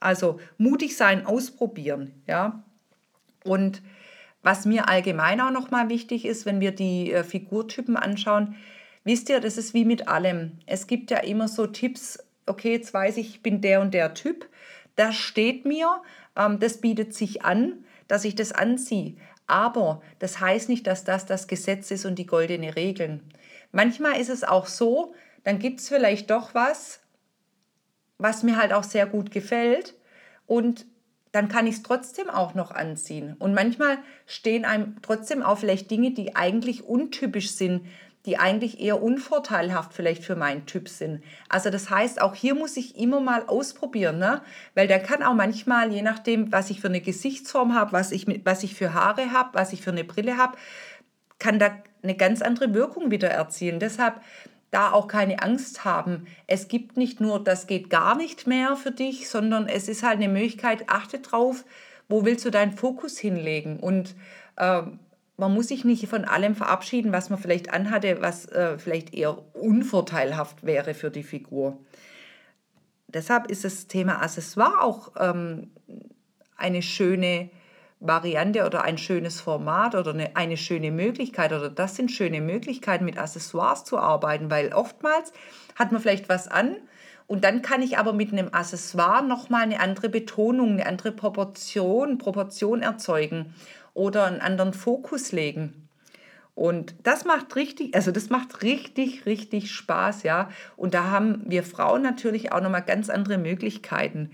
Also 0.00 0.40
mutig 0.56 0.96
sein, 0.96 1.26
ausprobieren, 1.26 2.12
ja. 2.26 2.62
Und 3.44 3.82
was 4.42 4.64
mir 4.64 4.88
allgemein 4.88 5.40
auch 5.40 5.50
nochmal 5.50 5.88
wichtig 5.88 6.24
ist, 6.24 6.46
wenn 6.46 6.60
wir 6.60 6.72
die 6.72 7.12
äh, 7.12 7.24
Figurtypen 7.24 7.96
anschauen, 7.96 8.56
wisst 9.04 9.28
ihr, 9.28 9.40
das 9.40 9.58
ist 9.58 9.74
wie 9.74 9.84
mit 9.84 10.08
allem. 10.08 10.58
Es 10.66 10.86
gibt 10.86 11.10
ja 11.10 11.18
immer 11.18 11.48
so 11.48 11.66
Tipps, 11.66 12.18
okay, 12.46 12.72
jetzt 12.72 12.94
weiß 12.94 13.16
ich, 13.16 13.28
ich 13.30 13.42
bin 13.42 13.60
der 13.60 13.80
und 13.80 13.94
der 13.94 14.14
Typ. 14.14 14.48
Das 14.96 15.16
steht 15.16 15.64
mir, 15.64 16.02
ähm, 16.36 16.58
das 16.60 16.80
bietet 16.80 17.14
sich 17.14 17.42
an, 17.42 17.84
dass 18.06 18.24
ich 18.24 18.34
das 18.34 18.52
anziehe. 18.52 19.16
Aber 19.46 20.02
das 20.18 20.40
heißt 20.40 20.68
nicht, 20.68 20.86
dass 20.86 21.04
das 21.04 21.26
das 21.26 21.48
Gesetz 21.48 21.90
ist 21.90 22.04
und 22.04 22.16
die 22.16 22.26
goldene 22.26 22.76
Regeln. 22.76 23.22
Manchmal 23.72 24.20
ist 24.20 24.30
es 24.30 24.44
auch 24.44 24.66
so, 24.66 25.14
dann 25.44 25.58
gibt 25.58 25.80
es 25.80 25.88
vielleicht 25.88 26.30
doch 26.30 26.54
was, 26.54 27.00
was 28.18 28.42
mir 28.42 28.56
halt 28.56 28.72
auch 28.72 28.84
sehr 28.84 29.06
gut 29.06 29.30
gefällt. 29.30 29.94
Und 30.46 30.86
dann 31.32 31.48
kann 31.48 31.66
ich 31.66 31.76
es 31.76 31.82
trotzdem 31.82 32.30
auch 32.30 32.54
noch 32.54 32.70
anziehen. 32.70 33.36
Und 33.38 33.54
manchmal 33.54 33.98
stehen 34.26 34.64
einem 34.64 34.96
trotzdem 35.02 35.42
auch 35.42 35.58
vielleicht 35.58 35.90
Dinge, 35.90 36.12
die 36.12 36.36
eigentlich 36.36 36.84
untypisch 36.84 37.50
sind, 37.50 37.82
die 38.26 38.38
eigentlich 38.38 38.80
eher 38.80 39.02
unvorteilhaft 39.02 39.94
vielleicht 39.94 40.24
für 40.24 40.36
meinen 40.36 40.66
Typ 40.66 40.88
sind. 40.88 41.22
Also 41.48 41.70
das 41.70 41.88
heißt, 41.88 42.20
auch 42.20 42.34
hier 42.34 42.54
muss 42.54 42.76
ich 42.76 42.98
immer 42.98 43.20
mal 43.20 43.44
ausprobieren, 43.46 44.18
ne? 44.18 44.42
weil 44.74 44.88
der 44.88 45.00
kann 45.00 45.22
auch 45.22 45.34
manchmal, 45.34 45.92
je 45.92 46.02
nachdem, 46.02 46.50
was 46.52 46.70
ich 46.70 46.80
für 46.80 46.88
eine 46.88 47.00
Gesichtsform 47.00 47.74
habe, 47.74 47.92
was 47.92 48.12
ich, 48.12 48.26
was 48.44 48.64
ich 48.64 48.74
für 48.74 48.92
Haare 48.92 49.32
habe, 49.32 49.50
was 49.54 49.72
ich 49.72 49.82
für 49.82 49.92
eine 49.92 50.04
Brille 50.04 50.36
habe, 50.36 50.58
kann 51.38 51.58
da 51.58 51.70
eine 52.02 52.16
ganz 52.16 52.42
andere 52.42 52.74
Wirkung 52.74 53.10
wieder 53.10 53.30
erzielen. 53.30 53.80
Deshalb 53.80 54.20
da 54.70 54.92
auch 54.92 55.08
keine 55.08 55.42
Angst 55.42 55.84
haben. 55.84 56.26
Es 56.46 56.68
gibt 56.68 56.96
nicht 56.96 57.20
nur, 57.20 57.42
das 57.42 57.66
geht 57.66 57.90
gar 57.90 58.16
nicht 58.16 58.46
mehr 58.46 58.76
für 58.76 58.90
dich, 58.90 59.28
sondern 59.28 59.66
es 59.66 59.88
ist 59.88 60.02
halt 60.02 60.16
eine 60.16 60.28
Möglichkeit, 60.28 60.88
achte 60.88 61.20
drauf, 61.20 61.64
wo 62.08 62.24
willst 62.24 62.44
du 62.44 62.50
deinen 62.50 62.72
Fokus 62.72 63.18
hinlegen. 63.18 63.78
Und 63.80 64.14
äh, 64.56 64.82
man 65.36 65.54
muss 65.54 65.68
sich 65.68 65.84
nicht 65.84 66.06
von 66.08 66.24
allem 66.24 66.54
verabschieden, 66.54 67.12
was 67.12 67.30
man 67.30 67.38
vielleicht 67.38 67.72
anhatte, 67.72 68.20
was 68.20 68.46
äh, 68.46 68.78
vielleicht 68.78 69.14
eher 69.14 69.38
unvorteilhaft 69.54 70.66
wäre 70.66 70.94
für 70.94 71.10
die 71.10 71.22
Figur. 71.22 71.78
Deshalb 73.06 73.50
ist 73.50 73.64
das 73.64 73.86
Thema 73.86 74.20
Accessoire 74.20 74.82
auch 74.82 75.12
ähm, 75.18 75.70
eine 76.56 76.82
schöne 76.82 77.50
Variante 78.00 78.64
oder 78.64 78.82
ein 78.82 78.98
schönes 78.98 79.40
Format 79.40 79.94
oder 79.94 80.12
eine, 80.12 80.36
eine 80.36 80.56
schöne 80.56 80.90
Möglichkeit 80.90 81.52
oder 81.52 81.68
das 81.68 81.96
sind 81.96 82.12
schöne 82.12 82.40
Möglichkeiten, 82.40 83.04
mit 83.04 83.18
Accessoires 83.18 83.84
zu 83.84 83.98
arbeiten, 83.98 84.50
weil 84.50 84.72
oftmals 84.72 85.32
hat 85.74 85.90
man 85.90 86.00
vielleicht 86.00 86.28
was 86.28 86.46
an 86.48 86.76
und 87.26 87.44
dann 87.44 87.60
kann 87.60 87.82
ich 87.82 87.98
aber 87.98 88.12
mit 88.12 88.32
einem 88.32 88.48
Accessoire 88.52 89.22
nochmal 89.22 89.62
eine 89.62 89.80
andere 89.80 90.08
Betonung, 90.08 90.72
eine 90.72 90.86
andere 90.86 91.12
Proportion, 91.12 92.18
Proportion 92.18 92.82
erzeugen 92.82 93.54
oder 93.94 94.24
einen 94.24 94.40
anderen 94.40 94.72
Fokus 94.72 95.32
legen. 95.32 95.88
Und 96.54 96.94
das 97.04 97.24
macht 97.24 97.54
richtig, 97.54 97.94
also 97.94 98.10
das 98.10 98.30
macht 98.30 98.62
richtig, 98.62 99.26
richtig 99.26 99.70
Spaß, 99.70 100.24
ja. 100.24 100.48
Und 100.76 100.94
da 100.94 101.04
haben 101.04 101.42
wir 101.46 101.62
Frauen 101.62 102.02
natürlich 102.02 102.50
auch 102.50 102.60
nochmal 102.60 102.82
ganz 102.82 103.10
andere 103.10 103.38
Möglichkeiten 103.38 104.30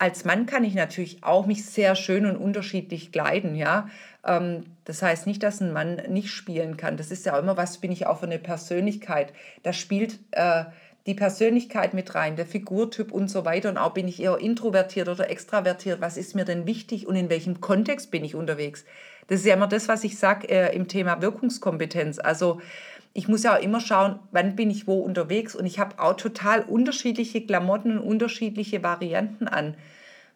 als 0.00 0.24
Mann 0.24 0.46
kann 0.46 0.64
ich 0.64 0.74
natürlich 0.74 1.22
auch 1.22 1.44
mich 1.44 1.66
sehr 1.66 1.94
schön 1.94 2.24
und 2.24 2.36
unterschiedlich 2.38 3.12
kleiden, 3.12 3.54
ja. 3.54 3.88
Ähm, 4.26 4.64
das 4.86 5.02
heißt 5.02 5.26
nicht, 5.26 5.42
dass 5.42 5.60
ein 5.60 5.74
Mann 5.74 6.00
nicht 6.08 6.30
spielen 6.30 6.78
kann. 6.78 6.96
Das 6.96 7.10
ist 7.10 7.26
ja 7.26 7.38
immer, 7.38 7.58
was 7.58 7.78
bin 7.78 7.92
ich 7.92 8.06
auch 8.06 8.20
für 8.20 8.26
eine 8.26 8.38
Persönlichkeit. 8.38 9.34
Da 9.62 9.74
spielt 9.74 10.18
äh, 10.30 10.64
die 11.04 11.14
Persönlichkeit 11.14 11.92
mit 11.92 12.14
rein, 12.14 12.36
der 12.36 12.46
Figurtyp 12.46 13.12
und 13.12 13.28
so 13.28 13.44
weiter. 13.44 13.68
Und 13.68 13.76
auch 13.76 13.92
bin 13.92 14.08
ich 14.08 14.22
eher 14.22 14.38
introvertiert 14.38 15.08
oder 15.08 15.28
extravertiert. 15.28 16.00
Was 16.00 16.16
ist 16.16 16.34
mir 16.34 16.46
denn 16.46 16.66
wichtig 16.66 17.06
und 17.06 17.16
in 17.16 17.28
welchem 17.28 17.60
Kontext 17.60 18.10
bin 18.10 18.24
ich 18.24 18.34
unterwegs? 18.34 18.86
Das 19.26 19.40
ist 19.40 19.46
ja 19.46 19.54
immer 19.54 19.68
das, 19.68 19.86
was 19.86 20.02
ich 20.02 20.18
sage 20.18 20.48
äh, 20.48 20.74
im 20.74 20.88
Thema 20.88 21.20
Wirkungskompetenz. 21.20 22.18
Also 22.18 22.62
ich 23.12 23.28
muss 23.28 23.42
ja 23.42 23.56
auch 23.56 23.62
immer 23.62 23.80
schauen, 23.80 24.20
wann 24.30 24.56
bin 24.56 24.70
ich 24.70 24.86
wo 24.86 25.00
unterwegs 25.00 25.54
und 25.54 25.66
ich 25.66 25.78
habe 25.78 25.98
auch 25.98 26.14
total 26.14 26.62
unterschiedliche 26.62 27.44
Klamotten 27.44 27.98
und 27.98 28.06
unterschiedliche 28.06 28.82
Varianten 28.82 29.48
an, 29.48 29.76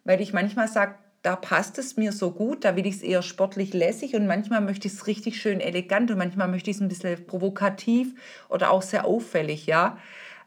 weil 0.04 0.20
ich 0.20 0.32
manchmal 0.32 0.68
sage, 0.68 0.96
da 1.22 1.36
passt 1.36 1.78
es 1.78 1.96
mir 1.96 2.12
so 2.12 2.32
gut, 2.32 2.64
da 2.64 2.76
will 2.76 2.86
ich 2.86 2.96
es 2.96 3.02
eher 3.02 3.22
sportlich 3.22 3.72
lässig 3.72 4.14
und 4.14 4.26
manchmal 4.26 4.60
möchte 4.60 4.88
ich 4.88 4.94
es 4.94 5.06
richtig 5.06 5.40
schön 5.40 5.60
elegant 5.60 6.10
und 6.10 6.18
manchmal 6.18 6.48
möchte 6.48 6.70
ich 6.70 6.76
es 6.76 6.82
ein 6.82 6.88
bisschen 6.88 7.26
provokativ 7.26 8.14
oder 8.50 8.70
auch 8.70 8.82
sehr 8.82 9.06
auffällig, 9.06 9.66
ja. 9.66 9.96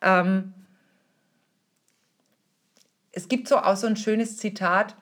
Ähm, 0.02 0.54
es 3.12 3.28
gibt 3.28 3.48
so 3.48 3.58
auch 3.58 3.76
so 3.76 3.88
ein 3.88 3.98
schönes 3.98 4.38
Zitat, 4.38 4.96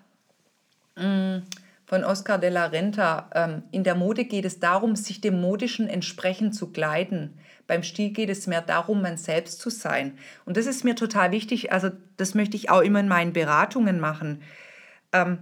mm, 0.95 1.39
von 1.85 2.03
Oscar 2.03 2.37
de 2.37 2.49
la 2.49 2.65
Renta. 2.65 3.29
Ähm, 3.33 3.63
in 3.71 3.83
der 3.83 3.95
Mode 3.95 4.25
geht 4.25 4.45
es 4.45 4.59
darum, 4.59 4.95
sich 4.95 5.21
dem 5.21 5.39
Modischen 5.39 5.87
entsprechend 5.87 6.55
zu 6.55 6.71
kleiden. 6.71 7.37
Beim 7.67 7.83
Stil 7.83 8.11
geht 8.11 8.29
es 8.29 8.47
mehr 8.47 8.61
darum, 8.61 9.01
man 9.01 9.17
selbst 9.17 9.59
zu 9.59 9.69
sein. 9.69 10.17
Und 10.45 10.57
das 10.57 10.65
ist 10.65 10.83
mir 10.83 10.95
total 10.95 11.31
wichtig. 11.31 11.71
Also 11.71 11.89
das 12.17 12.35
möchte 12.35 12.57
ich 12.57 12.69
auch 12.69 12.81
immer 12.81 12.99
in 12.99 13.07
meinen 13.07 13.33
Beratungen 13.33 13.99
machen. 13.99 14.41
Ähm, 15.13 15.39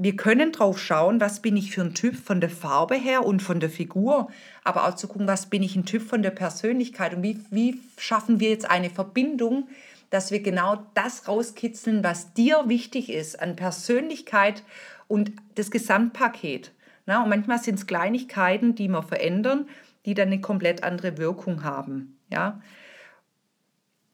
wir 0.00 0.14
können 0.14 0.52
drauf 0.52 0.78
schauen, 0.78 1.20
was 1.20 1.42
bin 1.42 1.56
ich 1.56 1.72
für 1.72 1.80
ein 1.80 1.94
Typ 1.94 2.14
von 2.14 2.40
der 2.40 2.50
Farbe 2.50 2.94
her 2.94 3.26
und 3.26 3.42
von 3.42 3.58
der 3.58 3.68
Figur, 3.68 4.28
aber 4.62 4.86
auch 4.86 4.94
zu 4.94 5.08
gucken, 5.08 5.26
was 5.26 5.46
bin 5.46 5.64
ich 5.64 5.74
ein 5.74 5.86
Typ 5.86 6.02
von 6.02 6.22
der 6.22 6.30
Persönlichkeit 6.30 7.14
und 7.14 7.24
wie, 7.24 7.40
wie 7.50 7.80
schaffen 7.96 8.38
wir 8.38 8.50
jetzt 8.50 8.70
eine 8.70 8.90
Verbindung, 8.90 9.66
dass 10.10 10.30
wir 10.30 10.40
genau 10.40 10.86
das 10.94 11.26
rauskitzeln, 11.26 12.04
was 12.04 12.32
dir 12.32 12.64
wichtig 12.68 13.10
ist 13.10 13.40
an 13.40 13.56
Persönlichkeit 13.56 14.62
und 15.08 15.32
das 15.56 15.70
Gesamtpaket. 15.70 16.72
Na, 17.06 17.22
und 17.22 17.30
manchmal 17.30 17.58
sind 17.58 17.76
es 17.76 17.86
Kleinigkeiten, 17.86 18.74
die 18.74 18.88
wir 18.88 19.02
verändern, 19.02 19.66
die 20.04 20.14
dann 20.14 20.28
eine 20.28 20.40
komplett 20.40 20.84
andere 20.84 21.18
Wirkung 21.18 21.64
haben. 21.64 22.18
Ja? 22.30 22.60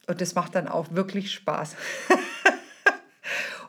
Und 0.07 0.21
das 0.21 0.33
macht 0.35 0.55
dann 0.55 0.67
auch 0.67 0.91
wirklich 0.91 1.31
Spaß. 1.31 1.75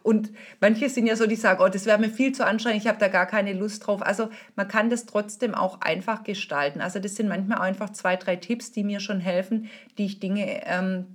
Und 0.06 0.30
manche 0.60 0.88
sind 0.88 1.08
ja 1.08 1.16
so, 1.16 1.26
die 1.26 1.34
sagen, 1.34 1.60
oh, 1.60 1.68
das 1.68 1.84
wäre 1.84 1.98
mir 1.98 2.10
viel 2.10 2.30
zu 2.30 2.46
anstrengend, 2.46 2.80
ich 2.80 2.86
habe 2.86 3.00
da 3.00 3.08
gar 3.08 3.26
keine 3.26 3.52
Lust 3.54 3.84
drauf. 3.84 4.06
Also 4.06 4.30
man 4.54 4.68
kann 4.68 4.88
das 4.88 5.04
trotzdem 5.04 5.52
auch 5.52 5.80
einfach 5.80 6.22
gestalten. 6.22 6.80
Also 6.80 7.00
das 7.00 7.16
sind 7.16 7.26
manchmal 7.26 7.58
einfach 7.58 7.90
zwei, 7.90 8.14
drei 8.14 8.36
Tipps, 8.36 8.70
die 8.70 8.84
mir 8.84 9.00
schon 9.00 9.18
helfen, 9.18 9.68
die 9.98 10.06
ich 10.06 10.20
Dinge 10.20 10.64
ähm, 10.64 11.06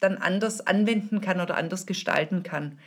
dann 0.00 0.18
anders 0.18 0.66
anwenden 0.66 1.20
kann 1.20 1.40
oder 1.40 1.56
anders 1.56 1.86
gestalten 1.86 2.42
kann. 2.42 2.80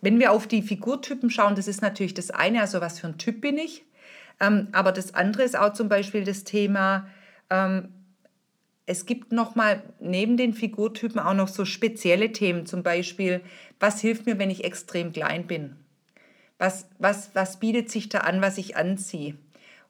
Wenn 0.00 0.18
wir 0.18 0.32
auf 0.32 0.46
die 0.46 0.62
Figurtypen 0.62 1.30
schauen, 1.30 1.54
das 1.54 1.68
ist 1.68 1.82
natürlich 1.82 2.14
das 2.14 2.30
eine, 2.30 2.60
also 2.60 2.80
was 2.80 3.00
für 3.00 3.08
ein 3.08 3.18
Typ 3.18 3.40
bin 3.40 3.58
ich. 3.58 3.84
Ähm, 4.40 4.68
aber 4.72 4.92
das 4.92 5.14
andere 5.14 5.42
ist 5.42 5.56
auch 5.56 5.72
zum 5.72 5.88
Beispiel 5.88 6.24
das 6.24 6.44
Thema, 6.44 7.08
ähm, 7.50 7.88
es 8.86 9.04
gibt 9.04 9.32
nochmal 9.32 9.82
neben 9.98 10.36
den 10.36 10.54
Figurtypen 10.54 11.18
auch 11.18 11.34
noch 11.34 11.48
so 11.48 11.64
spezielle 11.64 12.30
Themen, 12.32 12.66
zum 12.66 12.82
Beispiel, 12.82 13.40
was 13.80 14.00
hilft 14.00 14.26
mir, 14.26 14.38
wenn 14.38 14.50
ich 14.50 14.64
extrem 14.64 15.12
klein 15.12 15.46
bin? 15.46 15.76
Was, 16.58 16.88
was, 16.98 17.30
was 17.34 17.58
bietet 17.58 17.90
sich 17.90 18.08
da 18.08 18.20
an, 18.20 18.40
was 18.40 18.58
ich 18.58 18.76
anziehe? 18.76 19.36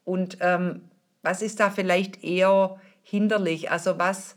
Und 0.03 0.39
ähm, 0.41 0.81
was 1.21 1.41
ist 1.41 1.59
da 1.59 1.69
vielleicht 1.69 2.23
eher 2.23 2.79
hinderlich? 3.03 3.69
Also 3.69 3.99
was 3.99 4.35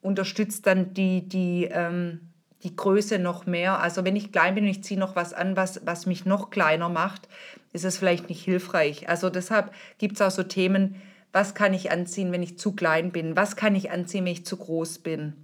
unterstützt 0.00 0.66
dann 0.66 0.94
die, 0.94 1.28
die, 1.28 1.64
ähm, 1.64 2.20
die 2.66 2.74
Größe 2.74 3.20
noch 3.20 3.46
mehr. 3.46 3.80
Also 3.80 4.04
wenn 4.04 4.16
ich 4.16 4.32
klein 4.32 4.56
bin 4.56 4.64
und 4.64 4.70
ich 4.70 4.82
ziehe 4.82 4.98
noch 4.98 5.14
was 5.14 5.32
an, 5.32 5.56
was, 5.56 5.80
was 5.86 6.04
mich 6.06 6.26
noch 6.26 6.50
kleiner 6.50 6.88
macht, 6.88 7.28
ist 7.72 7.84
es 7.84 7.96
vielleicht 7.96 8.28
nicht 8.28 8.44
hilfreich. 8.44 9.08
Also 9.08 9.30
deshalb 9.30 9.70
gibt 9.98 10.16
es 10.16 10.22
auch 10.22 10.32
so 10.32 10.42
Themen, 10.42 10.96
was 11.32 11.54
kann 11.54 11.74
ich 11.74 11.92
anziehen, 11.92 12.32
wenn 12.32 12.42
ich 12.42 12.58
zu 12.58 12.72
klein 12.72 13.12
bin? 13.12 13.36
Was 13.36 13.54
kann 13.54 13.76
ich 13.76 13.90
anziehen, 13.92 14.24
wenn 14.24 14.32
ich 14.32 14.46
zu 14.46 14.56
groß 14.56 14.98
bin? 14.98 15.34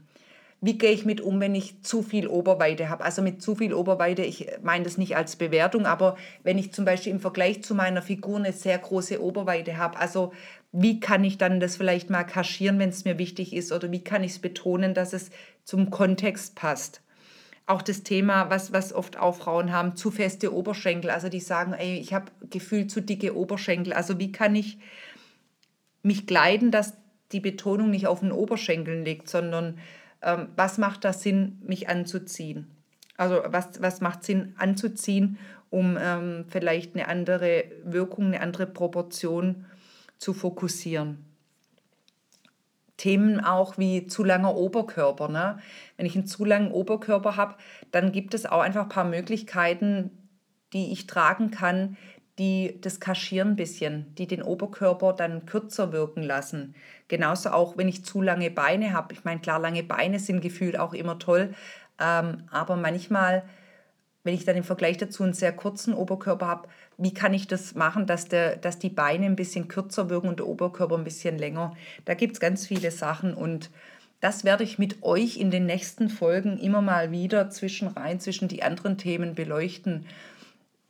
Wie 0.61 0.79
gehe 0.79 0.93
ich 0.93 1.05
mit 1.05 1.21
um, 1.21 1.41
wenn 1.41 1.55
ich 1.55 1.83
zu 1.83 2.03
viel 2.03 2.27
Oberweite 2.27 2.89
habe? 2.89 3.05
Also 3.05 3.21
mit 3.21 3.43
zu 3.43 3.55
viel 3.57 3.75
Oberweite, 3.75 4.23
ich 4.23 4.49
meine 4.63 4.85
das 4.85 4.97
nicht 4.97 5.17
als 5.17 5.37
Bewertung, 5.37 5.87
aber 5.87 6.17
wenn 6.45 6.57
ich 6.57 6.73
zum 6.73 6.85
Beispiel 6.85 7.13
im 7.13 7.21
Vergleich 7.21 7.63
zu 7.63 7.75
meiner 7.75 8.03
Figur 8.03 8.37
eine 8.39 8.53
sehr 8.53 8.79
große 8.79 9.23
Oberweite 9.23 9.77
habe, 9.77 9.99
also 9.99 10.33
wie 10.73 10.99
kann 10.99 11.23
ich 11.25 11.37
dann 11.37 11.61
das 11.61 11.77
vielleicht 11.77 12.11
mal 12.11 12.25
kaschieren, 12.25 12.79
wenn 12.79 12.89
es 12.89 13.05
mir 13.05 13.19
wichtig 13.19 13.55
ist, 13.55 13.73
oder 13.73 13.93
wie 13.93 14.03
kann 14.03 14.25
ich 14.25 14.33
es 14.33 14.39
betonen, 14.39 14.95
dass 14.95 15.13
es 15.13 15.31
zum 15.65 15.91
Kontext 15.91 16.55
passt? 16.55 17.02
Auch 17.73 17.81
das 17.81 18.03
Thema, 18.03 18.51
was, 18.51 18.75
was 18.75 18.93
oft 18.93 19.19
auch 19.19 19.35
Frauen 19.35 19.73
haben, 19.73 19.97
zu 19.97 20.11
feste 20.11 20.53
Oberschenkel. 20.53 21.09
Also 21.09 21.31
die 21.31 21.41
sagen, 21.41 21.73
ey, 21.73 21.99
ich 21.99 22.13
habe 22.13 22.27
gefühlt 22.51 22.91
zu 22.91 23.01
dicke 23.01 23.35
Oberschenkel. 23.35 23.95
Also 23.95 24.19
wie 24.19 24.31
kann 24.31 24.55
ich 24.55 24.77
mich 26.03 26.27
kleiden, 26.27 26.71
dass 26.71 26.93
die 27.33 27.41
Betonung 27.41 27.89
nicht 27.89 28.07
auf 28.07 28.21
den 28.21 28.31
Oberschenkeln 28.31 29.07
liegt, 29.07 29.27
sondern 29.27 29.79
ähm, 30.21 30.49
was 30.55 30.77
macht 30.77 31.07
da 31.07 31.15
Sinn, 31.15 31.63
mich 31.65 31.89
anzuziehen? 31.89 32.67
Also 33.17 33.41
was, 33.47 33.81
was 33.81 34.03
macht 34.03 34.23
Sinn 34.23 34.53
anzuziehen, 34.59 35.39
um 35.71 35.97
ähm, 35.99 36.45
vielleicht 36.51 36.95
eine 36.95 37.09
andere 37.09 37.65
Wirkung, 37.85 38.27
eine 38.27 38.43
andere 38.43 38.67
Proportion 38.67 39.65
zu 40.19 40.35
fokussieren? 40.35 41.25
Themen 43.03 43.41
auch 43.45 43.79
wie 43.79 44.07
zu 44.07 44.23
langer 44.23 44.55
Oberkörper. 44.55 45.27
Ne? 45.27 45.59
Wenn 45.97 46.07
ich 46.07 46.15
einen 46.15 46.29
zu 46.29 46.45
langen 46.45 46.71
Oberkörper 46.71 47.37
habe, 47.37 47.57
dann 47.91 48.13
gibt 48.13 48.33
es 48.33 48.47
auch 48.47 48.61
einfach 48.61 48.85
ein 48.85 48.89
paar 48.89 49.05
Möglichkeiten, 49.05 50.13
die 50.73 50.93
ich 50.93 51.09
tragen 51.09 51.51
kann, 51.51 51.97
die 52.39 52.79
das 52.81 53.01
kaschieren 53.01 53.51
ein 53.51 53.57
bisschen, 53.57 54.15
die 54.15 54.29
den 54.29 54.41
Oberkörper 54.41 55.15
dann 55.15 55.47
kürzer 55.47 55.91
wirken 55.91 56.23
lassen. 56.23 56.77
Genauso 57.09 57.51
auch, 57.51 57.77
wenn 57.77 57.89
ich 57.89 58.05
zu 58.05 58.23
lange 58.23 58.53
Beine 58.53 58.93
habe. 58.93 59.13
Ich 59.13 59.25
meine, 59.25 59.41
klar, 59.41 59.59
lange 59.59 59.83
Beine 59.83 60.21
sind 60.21 60.41
gefühlt 60.41 60.79
auch 60.79 60.95
immer 60.95 61.19
toll, 61.19 61.55
ähm, 61.99 62.45
aber 62.53 62.77
manchmal, 62.77 63.43
wenn 64.25 64.35
ich 64.35 64.45
dann 64.45 64.57
im 64.57 64.65
Vergleich 64.65 64.99
dazu 64.99 65.23
einen 65.23 65.33
sehr 65.33 65.53
kurzen 65.53 65.95
Oberkörper 65.95 66.47
habe, 66.47 66.69
wie 66.99 67.15
kann 67.15 67.35
ich 67.35 67.49
das 67.49 67.75
machen, 67.75 68.07
dass, 68.07 68.27
der, 68.27 68.57
dass 68.57 68.79
die 68.79 68.91
Beine 68.91 69.27
ein 69.27 69.37
bisschen 69.37 69.69
kürzer 69.69 70.11
wirken 70.11 70.29
und 70.29 70.39
der 70.39 70.47
Oberkörper 70.47 70.97
ein 70.97 71.05
bisschen 71.05 71.39
länger? 71.39 71.75
Da 72.05 72.15
gibt 72.15 72.35
es 72.35 72.41
ganz 72.41 72.67
viele 72.67 72.91
Sachen 72.91 73.35
und 73.35 73.71
das 74.21 74.45
werde 74.45 74.63
ich 74.63 74.79
mit 74.79 75.03
euch 75.03 75.39
in 75.39 75.51
den 75.51 75.67
nächsten 75.67 76.09
Folgen 76.09 76.59
immer 76.59 76.81
mal 76.81 77.11
wieder 77.11 77.51
zwischen 77.51 77.89
rein, 77.89 78.21
zwischen 78.21 78.47
die 78.47 78.63
anderen 78.63 78.97
Themen 78.97 79.35
beleuchten 79.35 80.07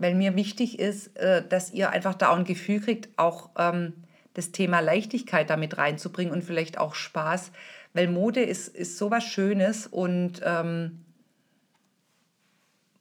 weil 0.02 0.14
mir 0.14 0.34
wichtig 0.36 0.78
ist, 0.78 1.16
äh, 1.16 1.42
dass 1.48 1.72
ihr 1.72 1.90
einfach 1.90 2.14
da 2.14 2.34
ein 2.34 2.44
Gefühl 2.44 2.80
kriegt, 2.80 3.08
auch 3.16 3.50
ähm, 3.56 3.92
das 4.34 4.50
Thema 4.50 4.80
Leichtigkeit 4.80 5.48
damit 5.48 5.78
reinzubringen 5.78 6.34
und 6.34 6.42
vielleicht 6.42 6.78
auch 6.78 6.94
Spaß, 6.94 7.52
weil 7.94 8.08
Mode 8.08 8.42
ist, 8.42 8.68
ist 8.68 8.98
sowas 8.98 9.24
Schönes 9.24 9.86
und 9.86 10.40
ähm, 10.44 11.04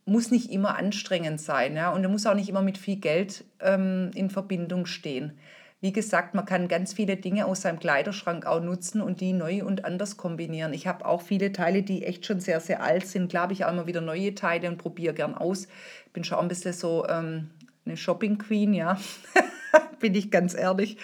muss 0.05 0.31
nicht 0.31 0.51
immer 0.51 0.77
anstrengend 0.77 1.39
sein 1.39 1.75
ja? 1.75 1.91
und 1.91 2.09
muss 2.09 2.25
auch 2.25 2.33
nicht 2.33 2.49
immer 2.49 2.61
mit 2.61 2.77
viel 2.77 2.97
Geld 2.97 3.43
ähm, 3.59 4.11
in 4.15 4.29
Verbindung 4.29 4.85
stehen. 4.85 5.33
Wie 5.79 5.91
gesagt, 5.91 6.35
man 6.35 6.45
kann 6.45 6.67
ganz 6.67 6.93
viele 6.93 7.17
Dinge 7.17 7.47
aus 7.47 7.61
seinem 7.61 7.79
Kleiderschrank 7.79 8.45
auch 8.45 8.61
nutzen 8.61 9.01
und 9.01 9.19
die 9.19 9.33
neu 9.33 9.65
und 9.65 9.83
anders 9.83 10.15
kombinieren. 10.15 10.73
Ich 10.73 10.85
habe 10.85 11.05
auch 11.05 11.23
viele 11.23 11.51
Teile, 11.53 11.81
die 11.81 12.03
echt 12.03 12.27
schon 12.27 12.39
sehr, 12.39 12.59
sehr 12.59 12.83
alt 12.83 13.07
sind. 13.07 13.29
Klar 13.29 13.43
habe 13.43 13.53
ich 13.53 13.65
auch 13.65 13.71
immer 13.71 13.87
wieder 13.87 14.01
neue 14.01 14.35
Teile 14.35 14.67
und 14.67 14.77
probiere 14.77 15.15
gern 15.15 15.33
aus. 15.33 15.67
Bin 16.13 16.23
schon 16.23 16.37
ein 16.37 16.49
bisschen 16.49 16.73
so 16.73 17.07
ähm, 17.07 17.49
eine 17.85 17.97
Shopping 17.97 18.37
Queen, 18.37 18.73
ja. 18.73 18.97
bin 20.01 20.15
ich 20.15 20.31
ganz 20.31 20.53
ehrlich. 20.53 20.97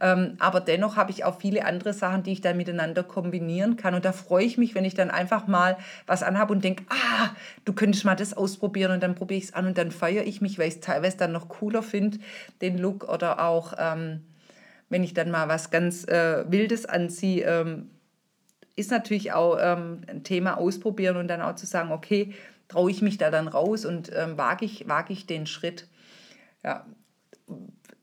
Ähm, 0.00 0.36
aber 0.40 0.60
dennoch 0.60 0.96
habe 0.96 1.12
ich 1.12 1.24
auch 1.24 1.38
viele 1.38 1.64
andere 1.64 1.92
Sachen, 1.92 2.24
die 2.24 2.32
ich 2.32 2.40
dann 2.40 2.56
miteinander 2.56 3.04
kombinieren 3.04 3.76
kann. 3.76 3.94
Und 3.94 4.04
da 4.04 4.12
freue 4.12 4.44
ich 4.44 4.58
mich, 4.58 4.74
wenn 4.74 4.84
ich 4.84 4.94
dann 4.94 5.10
einfach 5.10 5.46
mal 5.46 5.76
was 6.06 6.24
anhabe 6.24 6.52
und 6.52 6.64
denke, 6.64 6.84
ah, 6.88 7.30
du 7.64 7.72
könntest 7.72 8.04
mal 8.04 8.16
das 8.16 8.34
ausprobieren 8.36 8.90
und 8.90 9.02
dann 9.02 9.14
probiere 9.14 9.38
ich 9.38 9.44
es 9.44 9.54
an 9.54 9.66
und 9.66 9.78
dann 9.78 9.92
feiere 9.92 10.24
ich 10.24 10.40
mich, 10.40 10.58
weil 10.58 10.68
ich 10.68 10.74
es 10.74 10.80
teilweise 10.80 11.18
dann 11.18 11.32
noch 11.32 11.48
cooler 11.48 11.82
finde, 11.82 12.18
den 12.60 12.78
Look 12.78 13.08
oder 13.08 13.44
auch, 13.44 13.74
ähm, 13.78 14.24
wenn 14.88 15.04
ich 15.04 15.14
dann 15.14 15.30
mal 15.30 15.48
was 15.48 15.70
ganz 15.70 16.04
äh, 16.08 16.44
Wildes 16.50 16.86
anziehe, 16.86 17.44
ähm, 17.44 17.90
ist 18.74 18.90
natürlich 18.90 19.32
auch 19.32 19.58
ähm, 19.60 20.02
ein 20.06 20.22
Thema 20.22 20.56
ausprobieren 20.56 21.16
und 21.16 21.28
dann 21.28 21.42
auch 21.42 21.56
zu 21.56 21.66
sagen, 21.66 21.92
okay, 21.92 22.32
traue 22.68 22.90
ich 22.90 23.02
mich 23.02 23.18
da 23.18 23.30
dann 23.30 23.48
raus 23.48 23.84
und 23.84 24.10
ähm, 24.14 24.38
wage 24.38 24.64
ich, 24.64 24.88
wag 24.88 25.10
ich 25.10 25.26
den 25.26 25.46
Schritt. 25.46 25.88
Ja, 26.64 26.86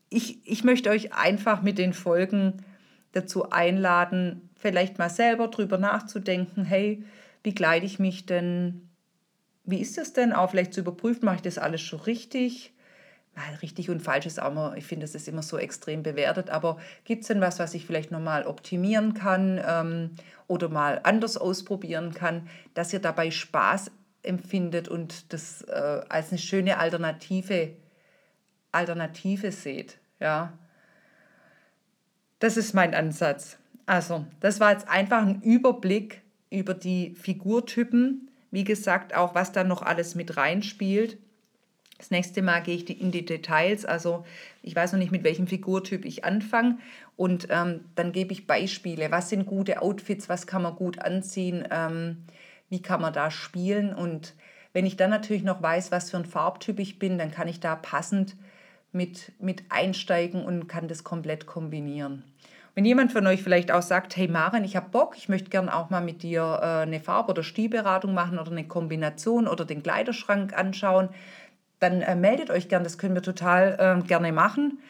ich, 0.08 0.46
ich 0.46 0.64
möchte 0.64 0.90
euch 0.90 1.12
einfach 1.12 1.62
mit 1.62 1.78
den 1.78 1.92
Folgen 1.92 2.64
dazu 3.12 3.50
einladen, 3.50 4.50
vielleicht 4.56 4.98
mal 4.98 5.10
selber 5.10 5.48
drüber 5.48 5.78
nachzudenken, 5.78 6.64
hey, 6.64 7.04
wie 7.42 7.54
kleide 7.54 7.86
ich 7.86 7.98
mich 7.98 8.26
denn? 8.26 8.88
Wie 9.64 9.80
ist 9.80 9.98
das 9.98 10.12
denn? 10.12 10.32
Auch 10.32 10.50
vielleicht 10.50 10.74
zu 10.74 10.80
überprüfen, 10.80 11.24
mache 11.24 11.36
ich 11.36 11.42
das 11.42 11.58
alles 11.58 11.80
schon 11.80 12.00
richtig? 12.00 12.72
Weil 13.34 13.56
richtig 13.56 13.90
und 13.90 14.00
falsch 14.00 14.26
ist 14.26 14.40
auch 14.40 14.50
immer, 14.50 14.76
ich 14.76 14.86
finde, 14.86 15.04
es 15.04 15.14
ist 15.14 15.28
immer 15.28 15.42
so 15.42 15.58
extrem 15.58 16.02
bewertet, 16.02 16.48
aber 16.48 16.78
gibt 17.04 17.22
es 17.22 17.28
denn 17.28 17.40
was, 17.40 17.58
was 17.58 17.74
ich 17.74 17.84
vielleicht 17.84 18.10
nochmal 18.10 18.46
optimieren 18.46 19.12
kann 19.12 19.60
ähm, 19.66 20.10
oder 20.46 20.68
mal 20.68 21.00
anders 21.02 21.36
ausprobieren 21.36 22.14
kann, 22.14 22.48
dass 22.74 22.92
ihr 22.92 23.00
dabei 23.00 23.30
Spaß 23.30 23.90
empfindet 24.22 24.88
und 24.88 25.32
das 25.32 25.62
äh, 25.62 26.00
als 26.08 26.30
eine 26.30 26.38
schöne 26.38 26.78
Alternative 26.78 27.72
Alternative 28.72 29.52
seht. 29.52 29.98
Ja. 30.20 30.52
Das 32.38 32.56
ist 32.56 32.74
mein 32.74 32.94
Ansatz. 32.94 33.58
Also, 33.86 34.26
das 34.40 34.60
war 34.60 34.72
jetzt 34.72 34.88
einfach 34.88 35.22
ein 35.22 35.40
Überblick 35.42 36.22
über 36.50 36.74
die 36.74 37.14
Figurtypen. 37.14 38.30
Wie 38.50 38.64
gesagt, 38.64 39.14
auch 39.14 39.34
was 39.34 39.52
da 39.52 39.64
noch 39.64 39.82
alles 39.82 40.14
mit 40.14 40.36
reinspielt. 40.36 41.18
Das 41.98 42.10
nächste 42.10 42.42
Mal 42.42 42.62
gehe 42.62 42.76
ich 42.76 43.00
in 43.00 43.10
die 43.10 43.24
Details. 43.24 43.84
Also 43.86 44.24
ich 44.62 44.76
weiß 44.76 44.92
noch 44.92 44.98
nicht, 44.98 45.12
mit 45.12 45.24
welchem 45.24 45.46
Figurtyp 45.46 46.04
ich 46.04 46.24
anfange. 46.24 46.78
Und 47.16 47.48
ähm, 47.50 47.80
dann 47.94 48.12
gebe 48.12 48.32
ich 48.32 48.46
Beispiele. 48.46 49.10
Was 49.10 49.30
sind 49.30 49.46
gute 49.46 49.80
Outfits? 49.80 50.28
Was 50.28 50.46
kann 50.46 50.62
man 50.62 50.76
gut 50.76 50.98
anziehen? 50.98 51.66
Ähm, 51.70 52.24
wie 52.68 52.82
kann 52.82 53.00
man 53.00 53.12
da 53.12 53.30
spielen? 53.30 53.94
Und 53.94 54.34
wenn 54.74 54.84
ich 54.84 54.96
dann 54.96 55.10
natürlich 55.10 55.42
noch 55.42 55.62
weiß, 55.62 55.90
was 55.90 56.10
für 56.10 56.18
ein 56.18 56.26
Farbtyp 56.26 56.78
ich 56.80 56.98
bin, 56.98 57.16
dann 57.16 57.30
kann 57.30 57.48
ich 57.48 57.60
da 57.60 57.76
passend 57.76 58.36
mit, 58.96 59.32
mit 59.38 59.64
einsteigen 59.68 60.44
und 60.44 60.68
kann 60.68 60.88
das 60.88 61.04
komplett 61.04 61.46
kombinieren. 61.46 62.24
Wenn 62.74 62.84
jemand 62.84 63.12
von 63.12 63.26
euch 63.26 63.42
vielleicht 63.42 63.72
auch 63.72 63.82
sagt, 63.82 64.16
hey 64.16 64.28
Maren, 64.28 64.62
ich 64.62 64.76
habe 64.76 64.90
Bock, 64.90 65.16
ich 65.16 65.28
möchte 65.30 65.48
gerne 65.48 65.74
auch 65.74 65.88
mal 65.88 66.02
mit 66.02 66.22
dir 66.22 66.58
äh, 66.60 66.66
eine 66.82 67.00
Farb- 67.00 67.30
oder 67.30 67.42
Stilberatung 67.42 68.12
machen 68.12 68.38
oder 68.38 68.50
eine 68.50 68.68
Kombination 68.68 69.48
oder 69.48 69.64
den 69.64 69.82
Kleiderschrank 69.82 70.52
anschauen, 70.56 71.08
dann 71.78 72.02
äh, 72.02 72.14
meldet 72.14 72.50
euch 72.50 72.68
gern, 72.68 72.84
das 72.84 72.98
können 72.98 73.14
wir 73.14 73.22
total 73.22 74.00
äh, 74.02 74.06
gerne 74.06 74.32
machen. 74.32 74.80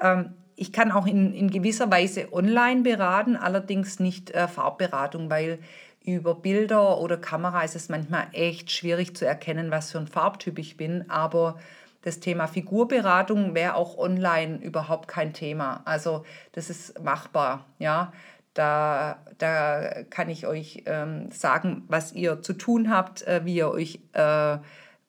Ähm, 0.00 0.30
ich 0.56 0.72
kann 0.72 0.90
auch 0.90 1.06
in, 1.06 1.32
in 1.32 1.50
gewisser 1.50 1.90
Weise 1.92 2.32
online 2.32 2.82
beraten, 2.82 3.36
allerdings 3.36 4.00
nicht 4.00 4.32
äh, 4.32 4.48
Farbberatung, 4.48 5.30
weil 5.30 5.60
über 6.04 6.34
Bilder 6.34 6.98
oder 6.98 7.16
Kamera 7.16 7.62
ist 7.62 7.76
es 7.76 7.88
manchmal 7.88 8.26
echt 8.32 8.72
schwierig 8.72 9.14
zu 9.14 9.26
erkennen, 9.26 9.70
was 9.70 9.92
für 9.92 9.98
ein 9.98 10.08
Farbtyp 10.08 10.58
ich 10.58 10.76
bin. 10.76 11.08
Aber 11.08 11.60
das 12.02 12.20
Thema 12.20 12.46
Figurberatung 12.46 13.54
wäre 13.54 13.74
auch 13.74 13.98
online 13.98 14.58
überhaupt 14.62 15.08
kein 15.08 15.32
Thema. 15.32 15.82
Also 15.84 16.24
das 16.52 16.70
ist 16.70 17.02
machbar, 17.02 17.66
ja. 17.78 18.12
Da, 18.54 19.18
da 19.38 20.02
kann 20.10 20.28
ich 20.28 20.46
euch 20.46 20.82
ähm, 20.86 21.30
sagen, 21.30 21.84
was 21.86 22.12
ihr 22.12 22.42
zu 22.42 22.54
tun 22.54 22.90
habt, 22.90 23.22
äh, 23.22 23.44
wie 23.44 23.54
ihr 23.54 23.70
euch 23.70 24.00
äh, 24.14 24.58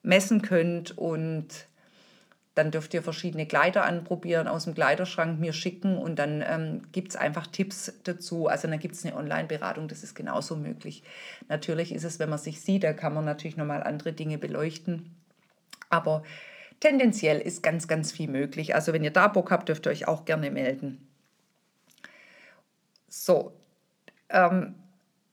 messen 0.02 0.42
könnt 0.42 0.96
und 0.96 1.66
dann 2.54 2.70
dürft 2.70 2.92
ihr 2.94 3.02
verschiedene 3.02 3.46
Kleider 3.46 3.84
anprobieren, 3.84 4.46
aus 4.46 4.64
dem 4.64 4.74
Kleiderschrank 4.74 5.40
mir 5.40 5.52
schicken 5.52 5.96
und 5.96 6.18
dann 6.18 6.44
ähm, 6.46 6.82
gibt 6.92 7.10
es 7.10 7.16
einfach 7.16 7.46
Tipps 7.46 7.92
dazu. 8.04 8.48
Also 8.48 8.68
dann 8.68 8.78
gibt 8.78 8.94
es 8.96 9.04
eine 9.04 9.16
Online-Beratung, 9.16 9.88
das 9.88 10.02
ist 10.02 10.14
genauso 10.14 10.56
möglich. 10.56 11.02
Natürlich 11.48 11.94
ist 11.94 12.04
es, 12.04 12.18
wenn 12.18 12.28
man 12.28 12.38
sich 12.38 12.60
sieht, 12.60 12.84
da 12.84 12.92
kann 12.92 13.14
man 13.14 13.24
natürlich 13.24 13.56
nochmal 13.56 13.82
andere 13.82 14.12
Dinge 14.12 14.36
beleuchten. 14.36 15.14
Aber 15.88 16.22
tendenziell 16.80 17.38
ist 17.38 17.62
ganz, 17.62 17.86
ganz 17.86 18.10
viel 18.10 18.28
möglich. 18.28 18.74
Also 18.74 18.92
wenn 18.92 19.04
ihr 19.04 19.12
da 19.12 19.28
Bock 19.28 19.50
habt, 19.50 19.68
dürft 19.68 19.86
ihr 19.86 19.92
euch 19.92 20.08
auch 20.08 20.24
gerne 20.24 20.50
melden. 20.50 21.06
So, 23.08 23.52
ähm, 24.30 24.74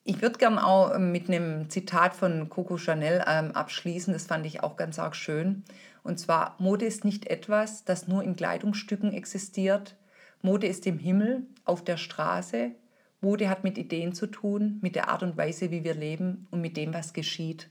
ich 0.04 0.22
würde 0.22 0.38
gerne 0.38 0.66
auch 0.66 0.98
mit 0.98 1.28
einem 1.28 1.70
Zitat 1.70 2.16
von 2.16 2.50
Coco 2.50 2.78
Chanel 2.78 3.24
ähm, 3.28 3.52
abschließen. 3.52 4.14
Das 4.14 4.26
fand 4.26 4.46
ich 4.46 4.64
auch 4.64 4.78
ganz 4.78 5.00
arg 5.00 5.16
schön. 5.16 5.64
Und 6.04 6.18
zwar, 6.18 6.56
Mode 6.60 6.86
ist 6.86 7.04
nicht 7.04 7.28
etwas, 7.28 7.84
das 7.84 8.08
nur 8.08 8.24
in 8.24 8.36
Kleidungsstücken 8.36 9.14
existiert. 9.14 9.98
Mode 10.42 10.68
ist 10.68 10.88
im 10.88 10.98
Himmel, 10.98 11.44
auf 11.66 11.84
der 11.84 11.98
Straße. 11.98 12.72
Mode 13.20 13.50
hat 13.50 13.64
mit 13.66 13.78
Ideen 13.78 14.14
zu 14.14 14.28
tun, 14.28 14.80
mit 14.82 14.96
der 14.96 15.10
Art 15.10 15.24
und 15.24 15.36
Weise, 15.36 15.72
wie 15.72 15.84
wir 15.84 15.96
leben 15.96 16.48
und 16.52 16.62
mit 16.62 16.78
dem, 16.78 16.94
was 16.94 17.12
geschieht. 17.14 17.70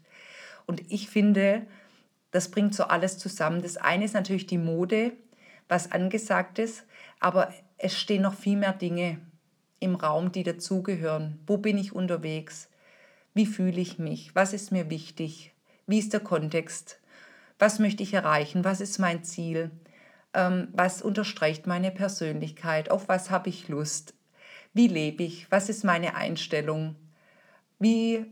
Und 0.67 0.83
ich 0.93 1.09
finde, 1.09 1.63
das 2.31 2.51
bringt 2.51 2.75
so 2.75 2.85
alles 2.85 3.19
zusammen. 3.19 3.63
Das 3.63 3.77
eine 3.77 4.05
ist 4.05 4.15
natürlich 4.15 4.47
die 4.47 4.59
Mode, 4.59 5.13
was 5.69 5.93
angesagt 5.93 6.59
ist, 6.59 6.85
aber 7.21 7.53
es 7.79 7.97
stehen 7.99 8.23
noch 8.23 8.35
viel 8.35 8.57
mehr 8.57 8.73
Dinge 8.73 9.21
im 9.81 9.95
Raum, 9.95 10.33
die 10.33 10.43
dazugehören. 10.43 11.41
Wo 11.47 11.59
bin 11.59 11.79
ich 11.79 11.93
unterwegs? 11.93 12.69
Wie 13.35 13.47
fühle 13.47 13.81
ich 13.81 13.99
mich? 13.99 14.35
Was 14.35 14.53
ist 14.53 14.73
mir 14.73 14.91
wichtig? 14.91 15.53
Wie 15.87 15.99
ist 15.99 16.13
der 16.13 16.21
Kontext? 16.21 17.01
Was 17.59 17.79
möchte 17.79 18.03
ich 18.03 18.15
erreichen? 18.15 18.65
Was 18.65 18.81
ist 18.81 18.99
mein 18.99 19.25
Ziel? 19.25 19.71
Ähm, 20.35 20.69
was 20.73 21.03
unterstreicht 21.03 21.67
meine 21.67 21.91
Persönlichkeit? 21.91 22.91
Auf 22.91 23.09
was 23.09 23.31
habe 23.31 23.49
ich 23.49 23.69
Lust? 23.69 24.15
Wie 24.75 24.89
lebe 24.89 25.23
ich? 25.23 25.51
Was 25.51 25.69
ist 25.69 25.85
meine 25.85 26.15
Einstellung? 26.15 26.97
Wie, 27.79 28.27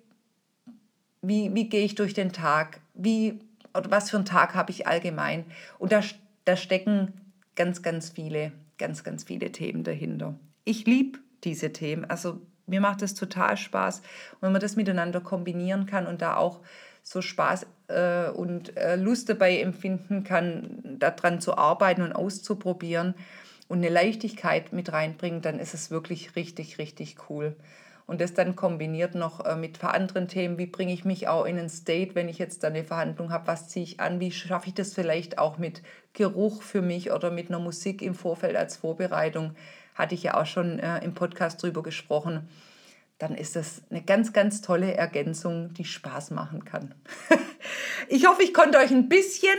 wie, 1.22 1.54
wie 1.54 1.68
gehe 1.68 1.84
ich 1.84 1.94
durch 1.94 2.14
den 2.14 2.32
Tag? 2.32 2.80
Wie 2.94 3.40
oder 3.76 3.90
was 3.90 4.10
für 4.10 4.16
einen 4.16 4.26
Tag 4.26 4.54
habe 4.54 4.70
ich 4.70 4.86
allgemein. 4.86 5.44
Und 5.78 5.92
da, 5.92 6.00
da 6.44 6.56
stecken 6.56 7.12
ganz, 7.56 7.82
ganz 7.82 8.10
viele, 8.10 8.52
ganz, 8.78 9.04
ganz 9.04 9.24
viele 9.24 9.52
Themen 9.52 9.84
dahinter. 9.84 10.34
Ich 10.64 10.86
liebe 10.86 11.18
diese 11.44 11.72
Themen. 11.72 12.04
Also 12.04 12.40
mir 12.66 12.80
macht 12.80 13.02
es 13.02 13.14
total 13.14 13.56
Spaß, 13.56 14.02
wenn 14.40 14.52
man 14.52 14.60
das 14.60 14.76
miteinander 14.76 15.20
kombinieren 15.20 15.86
kann 15.86 16.06
und 16.06 16.22
da 16.22 16.36
auch 16.36 16.60
so 17.02 17.20
Spaß 17.20 17.66
äh, 17.88 18.30
und 18.30 18.76
äh, 18.76 18.96
Lust 18.96 19.28
dabei 19.28 19.60
empfinden 19.60 20.24
kann, 20.24 20.98
daran 20.98 21.40
zu 21.40 21.56
arbeiten 21.58 22.02
und 22.02 22.12
auszuprobieren 22.12 23.14
und 23.68 23.78
eine 23.78 23.90
Leichtigkeit 23.90 24.72
mit 24.72 24.92
reinbringen, 24.92 25.42
dann 25.42 25.58
ist 25.58 25.74
es 25.74 25.90
wirklich 25.90 26.36
richtig, 26.36 26.78
richtig 26.78 27.16
cool. 27.28 27.56
Und 28.06 28.20
das 28.20 28.34
dann 28.34 28.54
kombiniert 28.54 29.14
noch 29.14 29.44
äh, 29.44 29.56
mit 29.56 29.82
anderen 29.82 30.28
Themen, 30.28 30.58
wie 30.58 30.66
bringe 30.66 30.92
ich 30.92 31.04
mich 31.04 31.26
auch 31.26 31.46
in 31.46 31.58
ein 31.58 31.70
State, 31.70 32.14
wenn 32.14 32.28
ich 32.28 32.38
jetzt 32.38 32.62
da 32.62 32.68
eine 32.68 32.84
Verhandlung 32.84 33.32
habe, 33.32 33.46
was 33.46 33.68
ziehe 33.68 33.84
ich 33.84 34.00
an, 34.00 34.20
wie 34.20 34.30
schaffe 34.30 34.68
ich 34.68 34.74
das 34.74 34.92
vielleicht 34.92 35.38
auch 35.38 35.56
mit 35.56 35.82
Geruch 36.12 36.62
für 36.62 36.82
mich 36.82 37.12
oder 37.12 37.30
mit 37.30 37.48
einer 37.48 37.58
Musik 37.58 38.02
im 38.02 38.14
Vorfeld 38.14 38.56
als 38.56 38.76
Vorbereitung, 38.76 39.54
hatte 39.94 40.14
ich 40.14 40.22
ja 40.22 40.34
auch 40.34 40.46
schon 40.46 40.78
äh, 40.80 41.02
im 41.02 41.14
Podcast 41.14 41.62
drüber 41.62 41.82
gesprochen. 41.82 42.48
Dann 43.18 43.34
ist 43.34 43.56
das 43.56 43.82
eine 43.90 44.02
ganz, 44.02 44.32
ganz 44.32 44.60
tolle 44.60 44.92
Ergänzung, 44.92 45.72
die 45.72 45.84
Spaß 45.84 46.32
machen 46.32 46.64
kann. 46.64 46.94
ich 48.08 48.26
hoffe, 48.26 48.42
ich 48.42 48.52
konnte 48.52 48.78
euch 48.78 48.90
ein 48.90 49.08
bisschen 49.08 49.56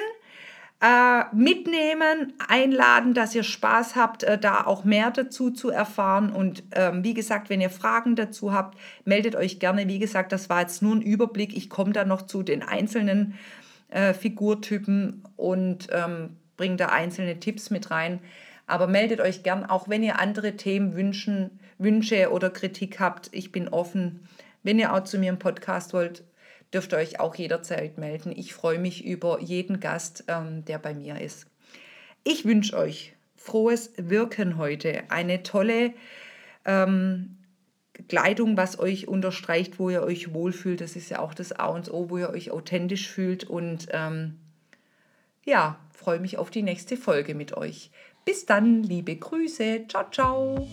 mitnehmen, 1.33 2.33
einladen, 2.47 3.13
dass 3.13 3.33
ihr 3.35 3.43
Spaß 3.43 3.95
habt, 3.95 4.23
äh, 4.23 4.37
da 4.37 4.65
auch 4.65 4.83
mehr 4.83 5.11
dazu 5.11 5.49
zu 5.49 5.69
erfahren. 5.69 6.31
Und 6.31 6.63
ähm, 6.71 7.03
wie 7.03 7.13
gesagt, 7.13 7.49
wenn 7.49 7.61
ihr 7.61 7.69
Fragen 7.69 8.15
dazu 8.15 8.53
habt, 8.53 8.77
meldet 9.05 9.35
euch 9.35 9.59
gerne. 9.59 9.87
Wie 9.87 9.99
gesagt, 9.99 10.31
das 10.31 10.49
war 10.49 10.61
jetzt 10.61 10.81
nur 10.81 10.95
ein 10.95 11.01
Überblick. 11.01 11.55
Ich 11.55 11.69
komme 11.69 11.93
da 11.93 12.05
noch 12.05 12.23
zu 12.23 12.43
den 12.43 12.61
einzelnen 12.61 13.35
äh, 13.89 14.13
Figurtypen 14.13 15.23
und 15.35 15.87
ähm, 15.91 16.37
bringe 16.57 16.75
da 16.75 16.87
einzelne 16.87 17.39
Tipps 17.39 17.69
mit 17.69 17.91
rein. 17.91 18.19
Aber 18.67 18.87
meldet 18.87 19.21
euch 19.21 19.43
gern, 19.43 19.65
auch 19.65 19.89
wenn 19.89 20.03
ihr 20.03 20.19
andere 20.19 20.55
Themen 20.57 20.95
wünschen, 20.95 21.59
Wünsche 21.77 22.31
oder 22.31 22.49
Kritik 22.49 22.99
habt. 22.99 23.29
Ich 23.31 23.51
bin 23.51 23.69
offen. 23.69 24.27
Wenn 24.63 24.79
ihr 24.79 24.93
auch 24.93 25.03
zu 25.03 25.19
mir 25.19 25.29
im 25.29 25.39
Podcast 25.39 25.93
wollt, 25.93 26.23
dürft 26.73 26.93
ihr 26.93 26.97
euch 26.97 27.19
auch 27.19 27.36
jederzeit 27.36 27.97
melden. 27.97 28.34
Ich 28.36 28.54
freue 28.54 28.80
mich 28.80 29.06
über 29.06 29.39
jeden 29.41 29.80
Gast, 29.80 30.25
ähm, 30.28 30.65
der 30.65 30.80
bei 30.80 30.93
mir 30.93 31.19
ist. 31.19 31.47
Ich 32.23 32.45
wünsche 32.45 32.78
euch 32.78 33.13
frohes 33.36 33.93
Wirken 33.97 34.58
heute. 34.58 35.04
Eine 35.10 35.43
tolle 35.43 35.93
ähm, 36.65 37.38
Kleidung, 38.10 38.58
was 38.58 38.80
euch 38.80 39.08
unterstreicht, 39.08 39.80
wo 39.80 39.89
ihr 39.89 40.04
euch 40.04 40.34
wohlfühlt. 40.34 40.82
Das 40.82 40.95
ist 40.95 41.10
ja 41.10 41.19
auch 41.19 41.34
das 41.34 41.51
A 41.54 41.67
und 41.67 41.91
O, 41.91 42.10
wo 42.10 42.17
ihr 42.17 42.30
euch 42.30 42.51
authentisch 42.51 43.08
fühlt. 43.08 43.43
Und 43.45 43.88
ähm, 43.91 44.39
ja, 45.45 45.80
freue 45.93 46.19
mich 46.19 46.38
auf 46.38 46.49
die 46.49 46.63
nächste 46.63 46.97
Folge 46.97 47.36
mit 47.36 47.56
euch. 47.56 47.91
Bis 48.25 48.45
dann, 48.45 48.84
liebe 48.84 49.15
Grüße. 49.15 49.86
Ciao, 49.88 50.10
ciao. 50.12 50.67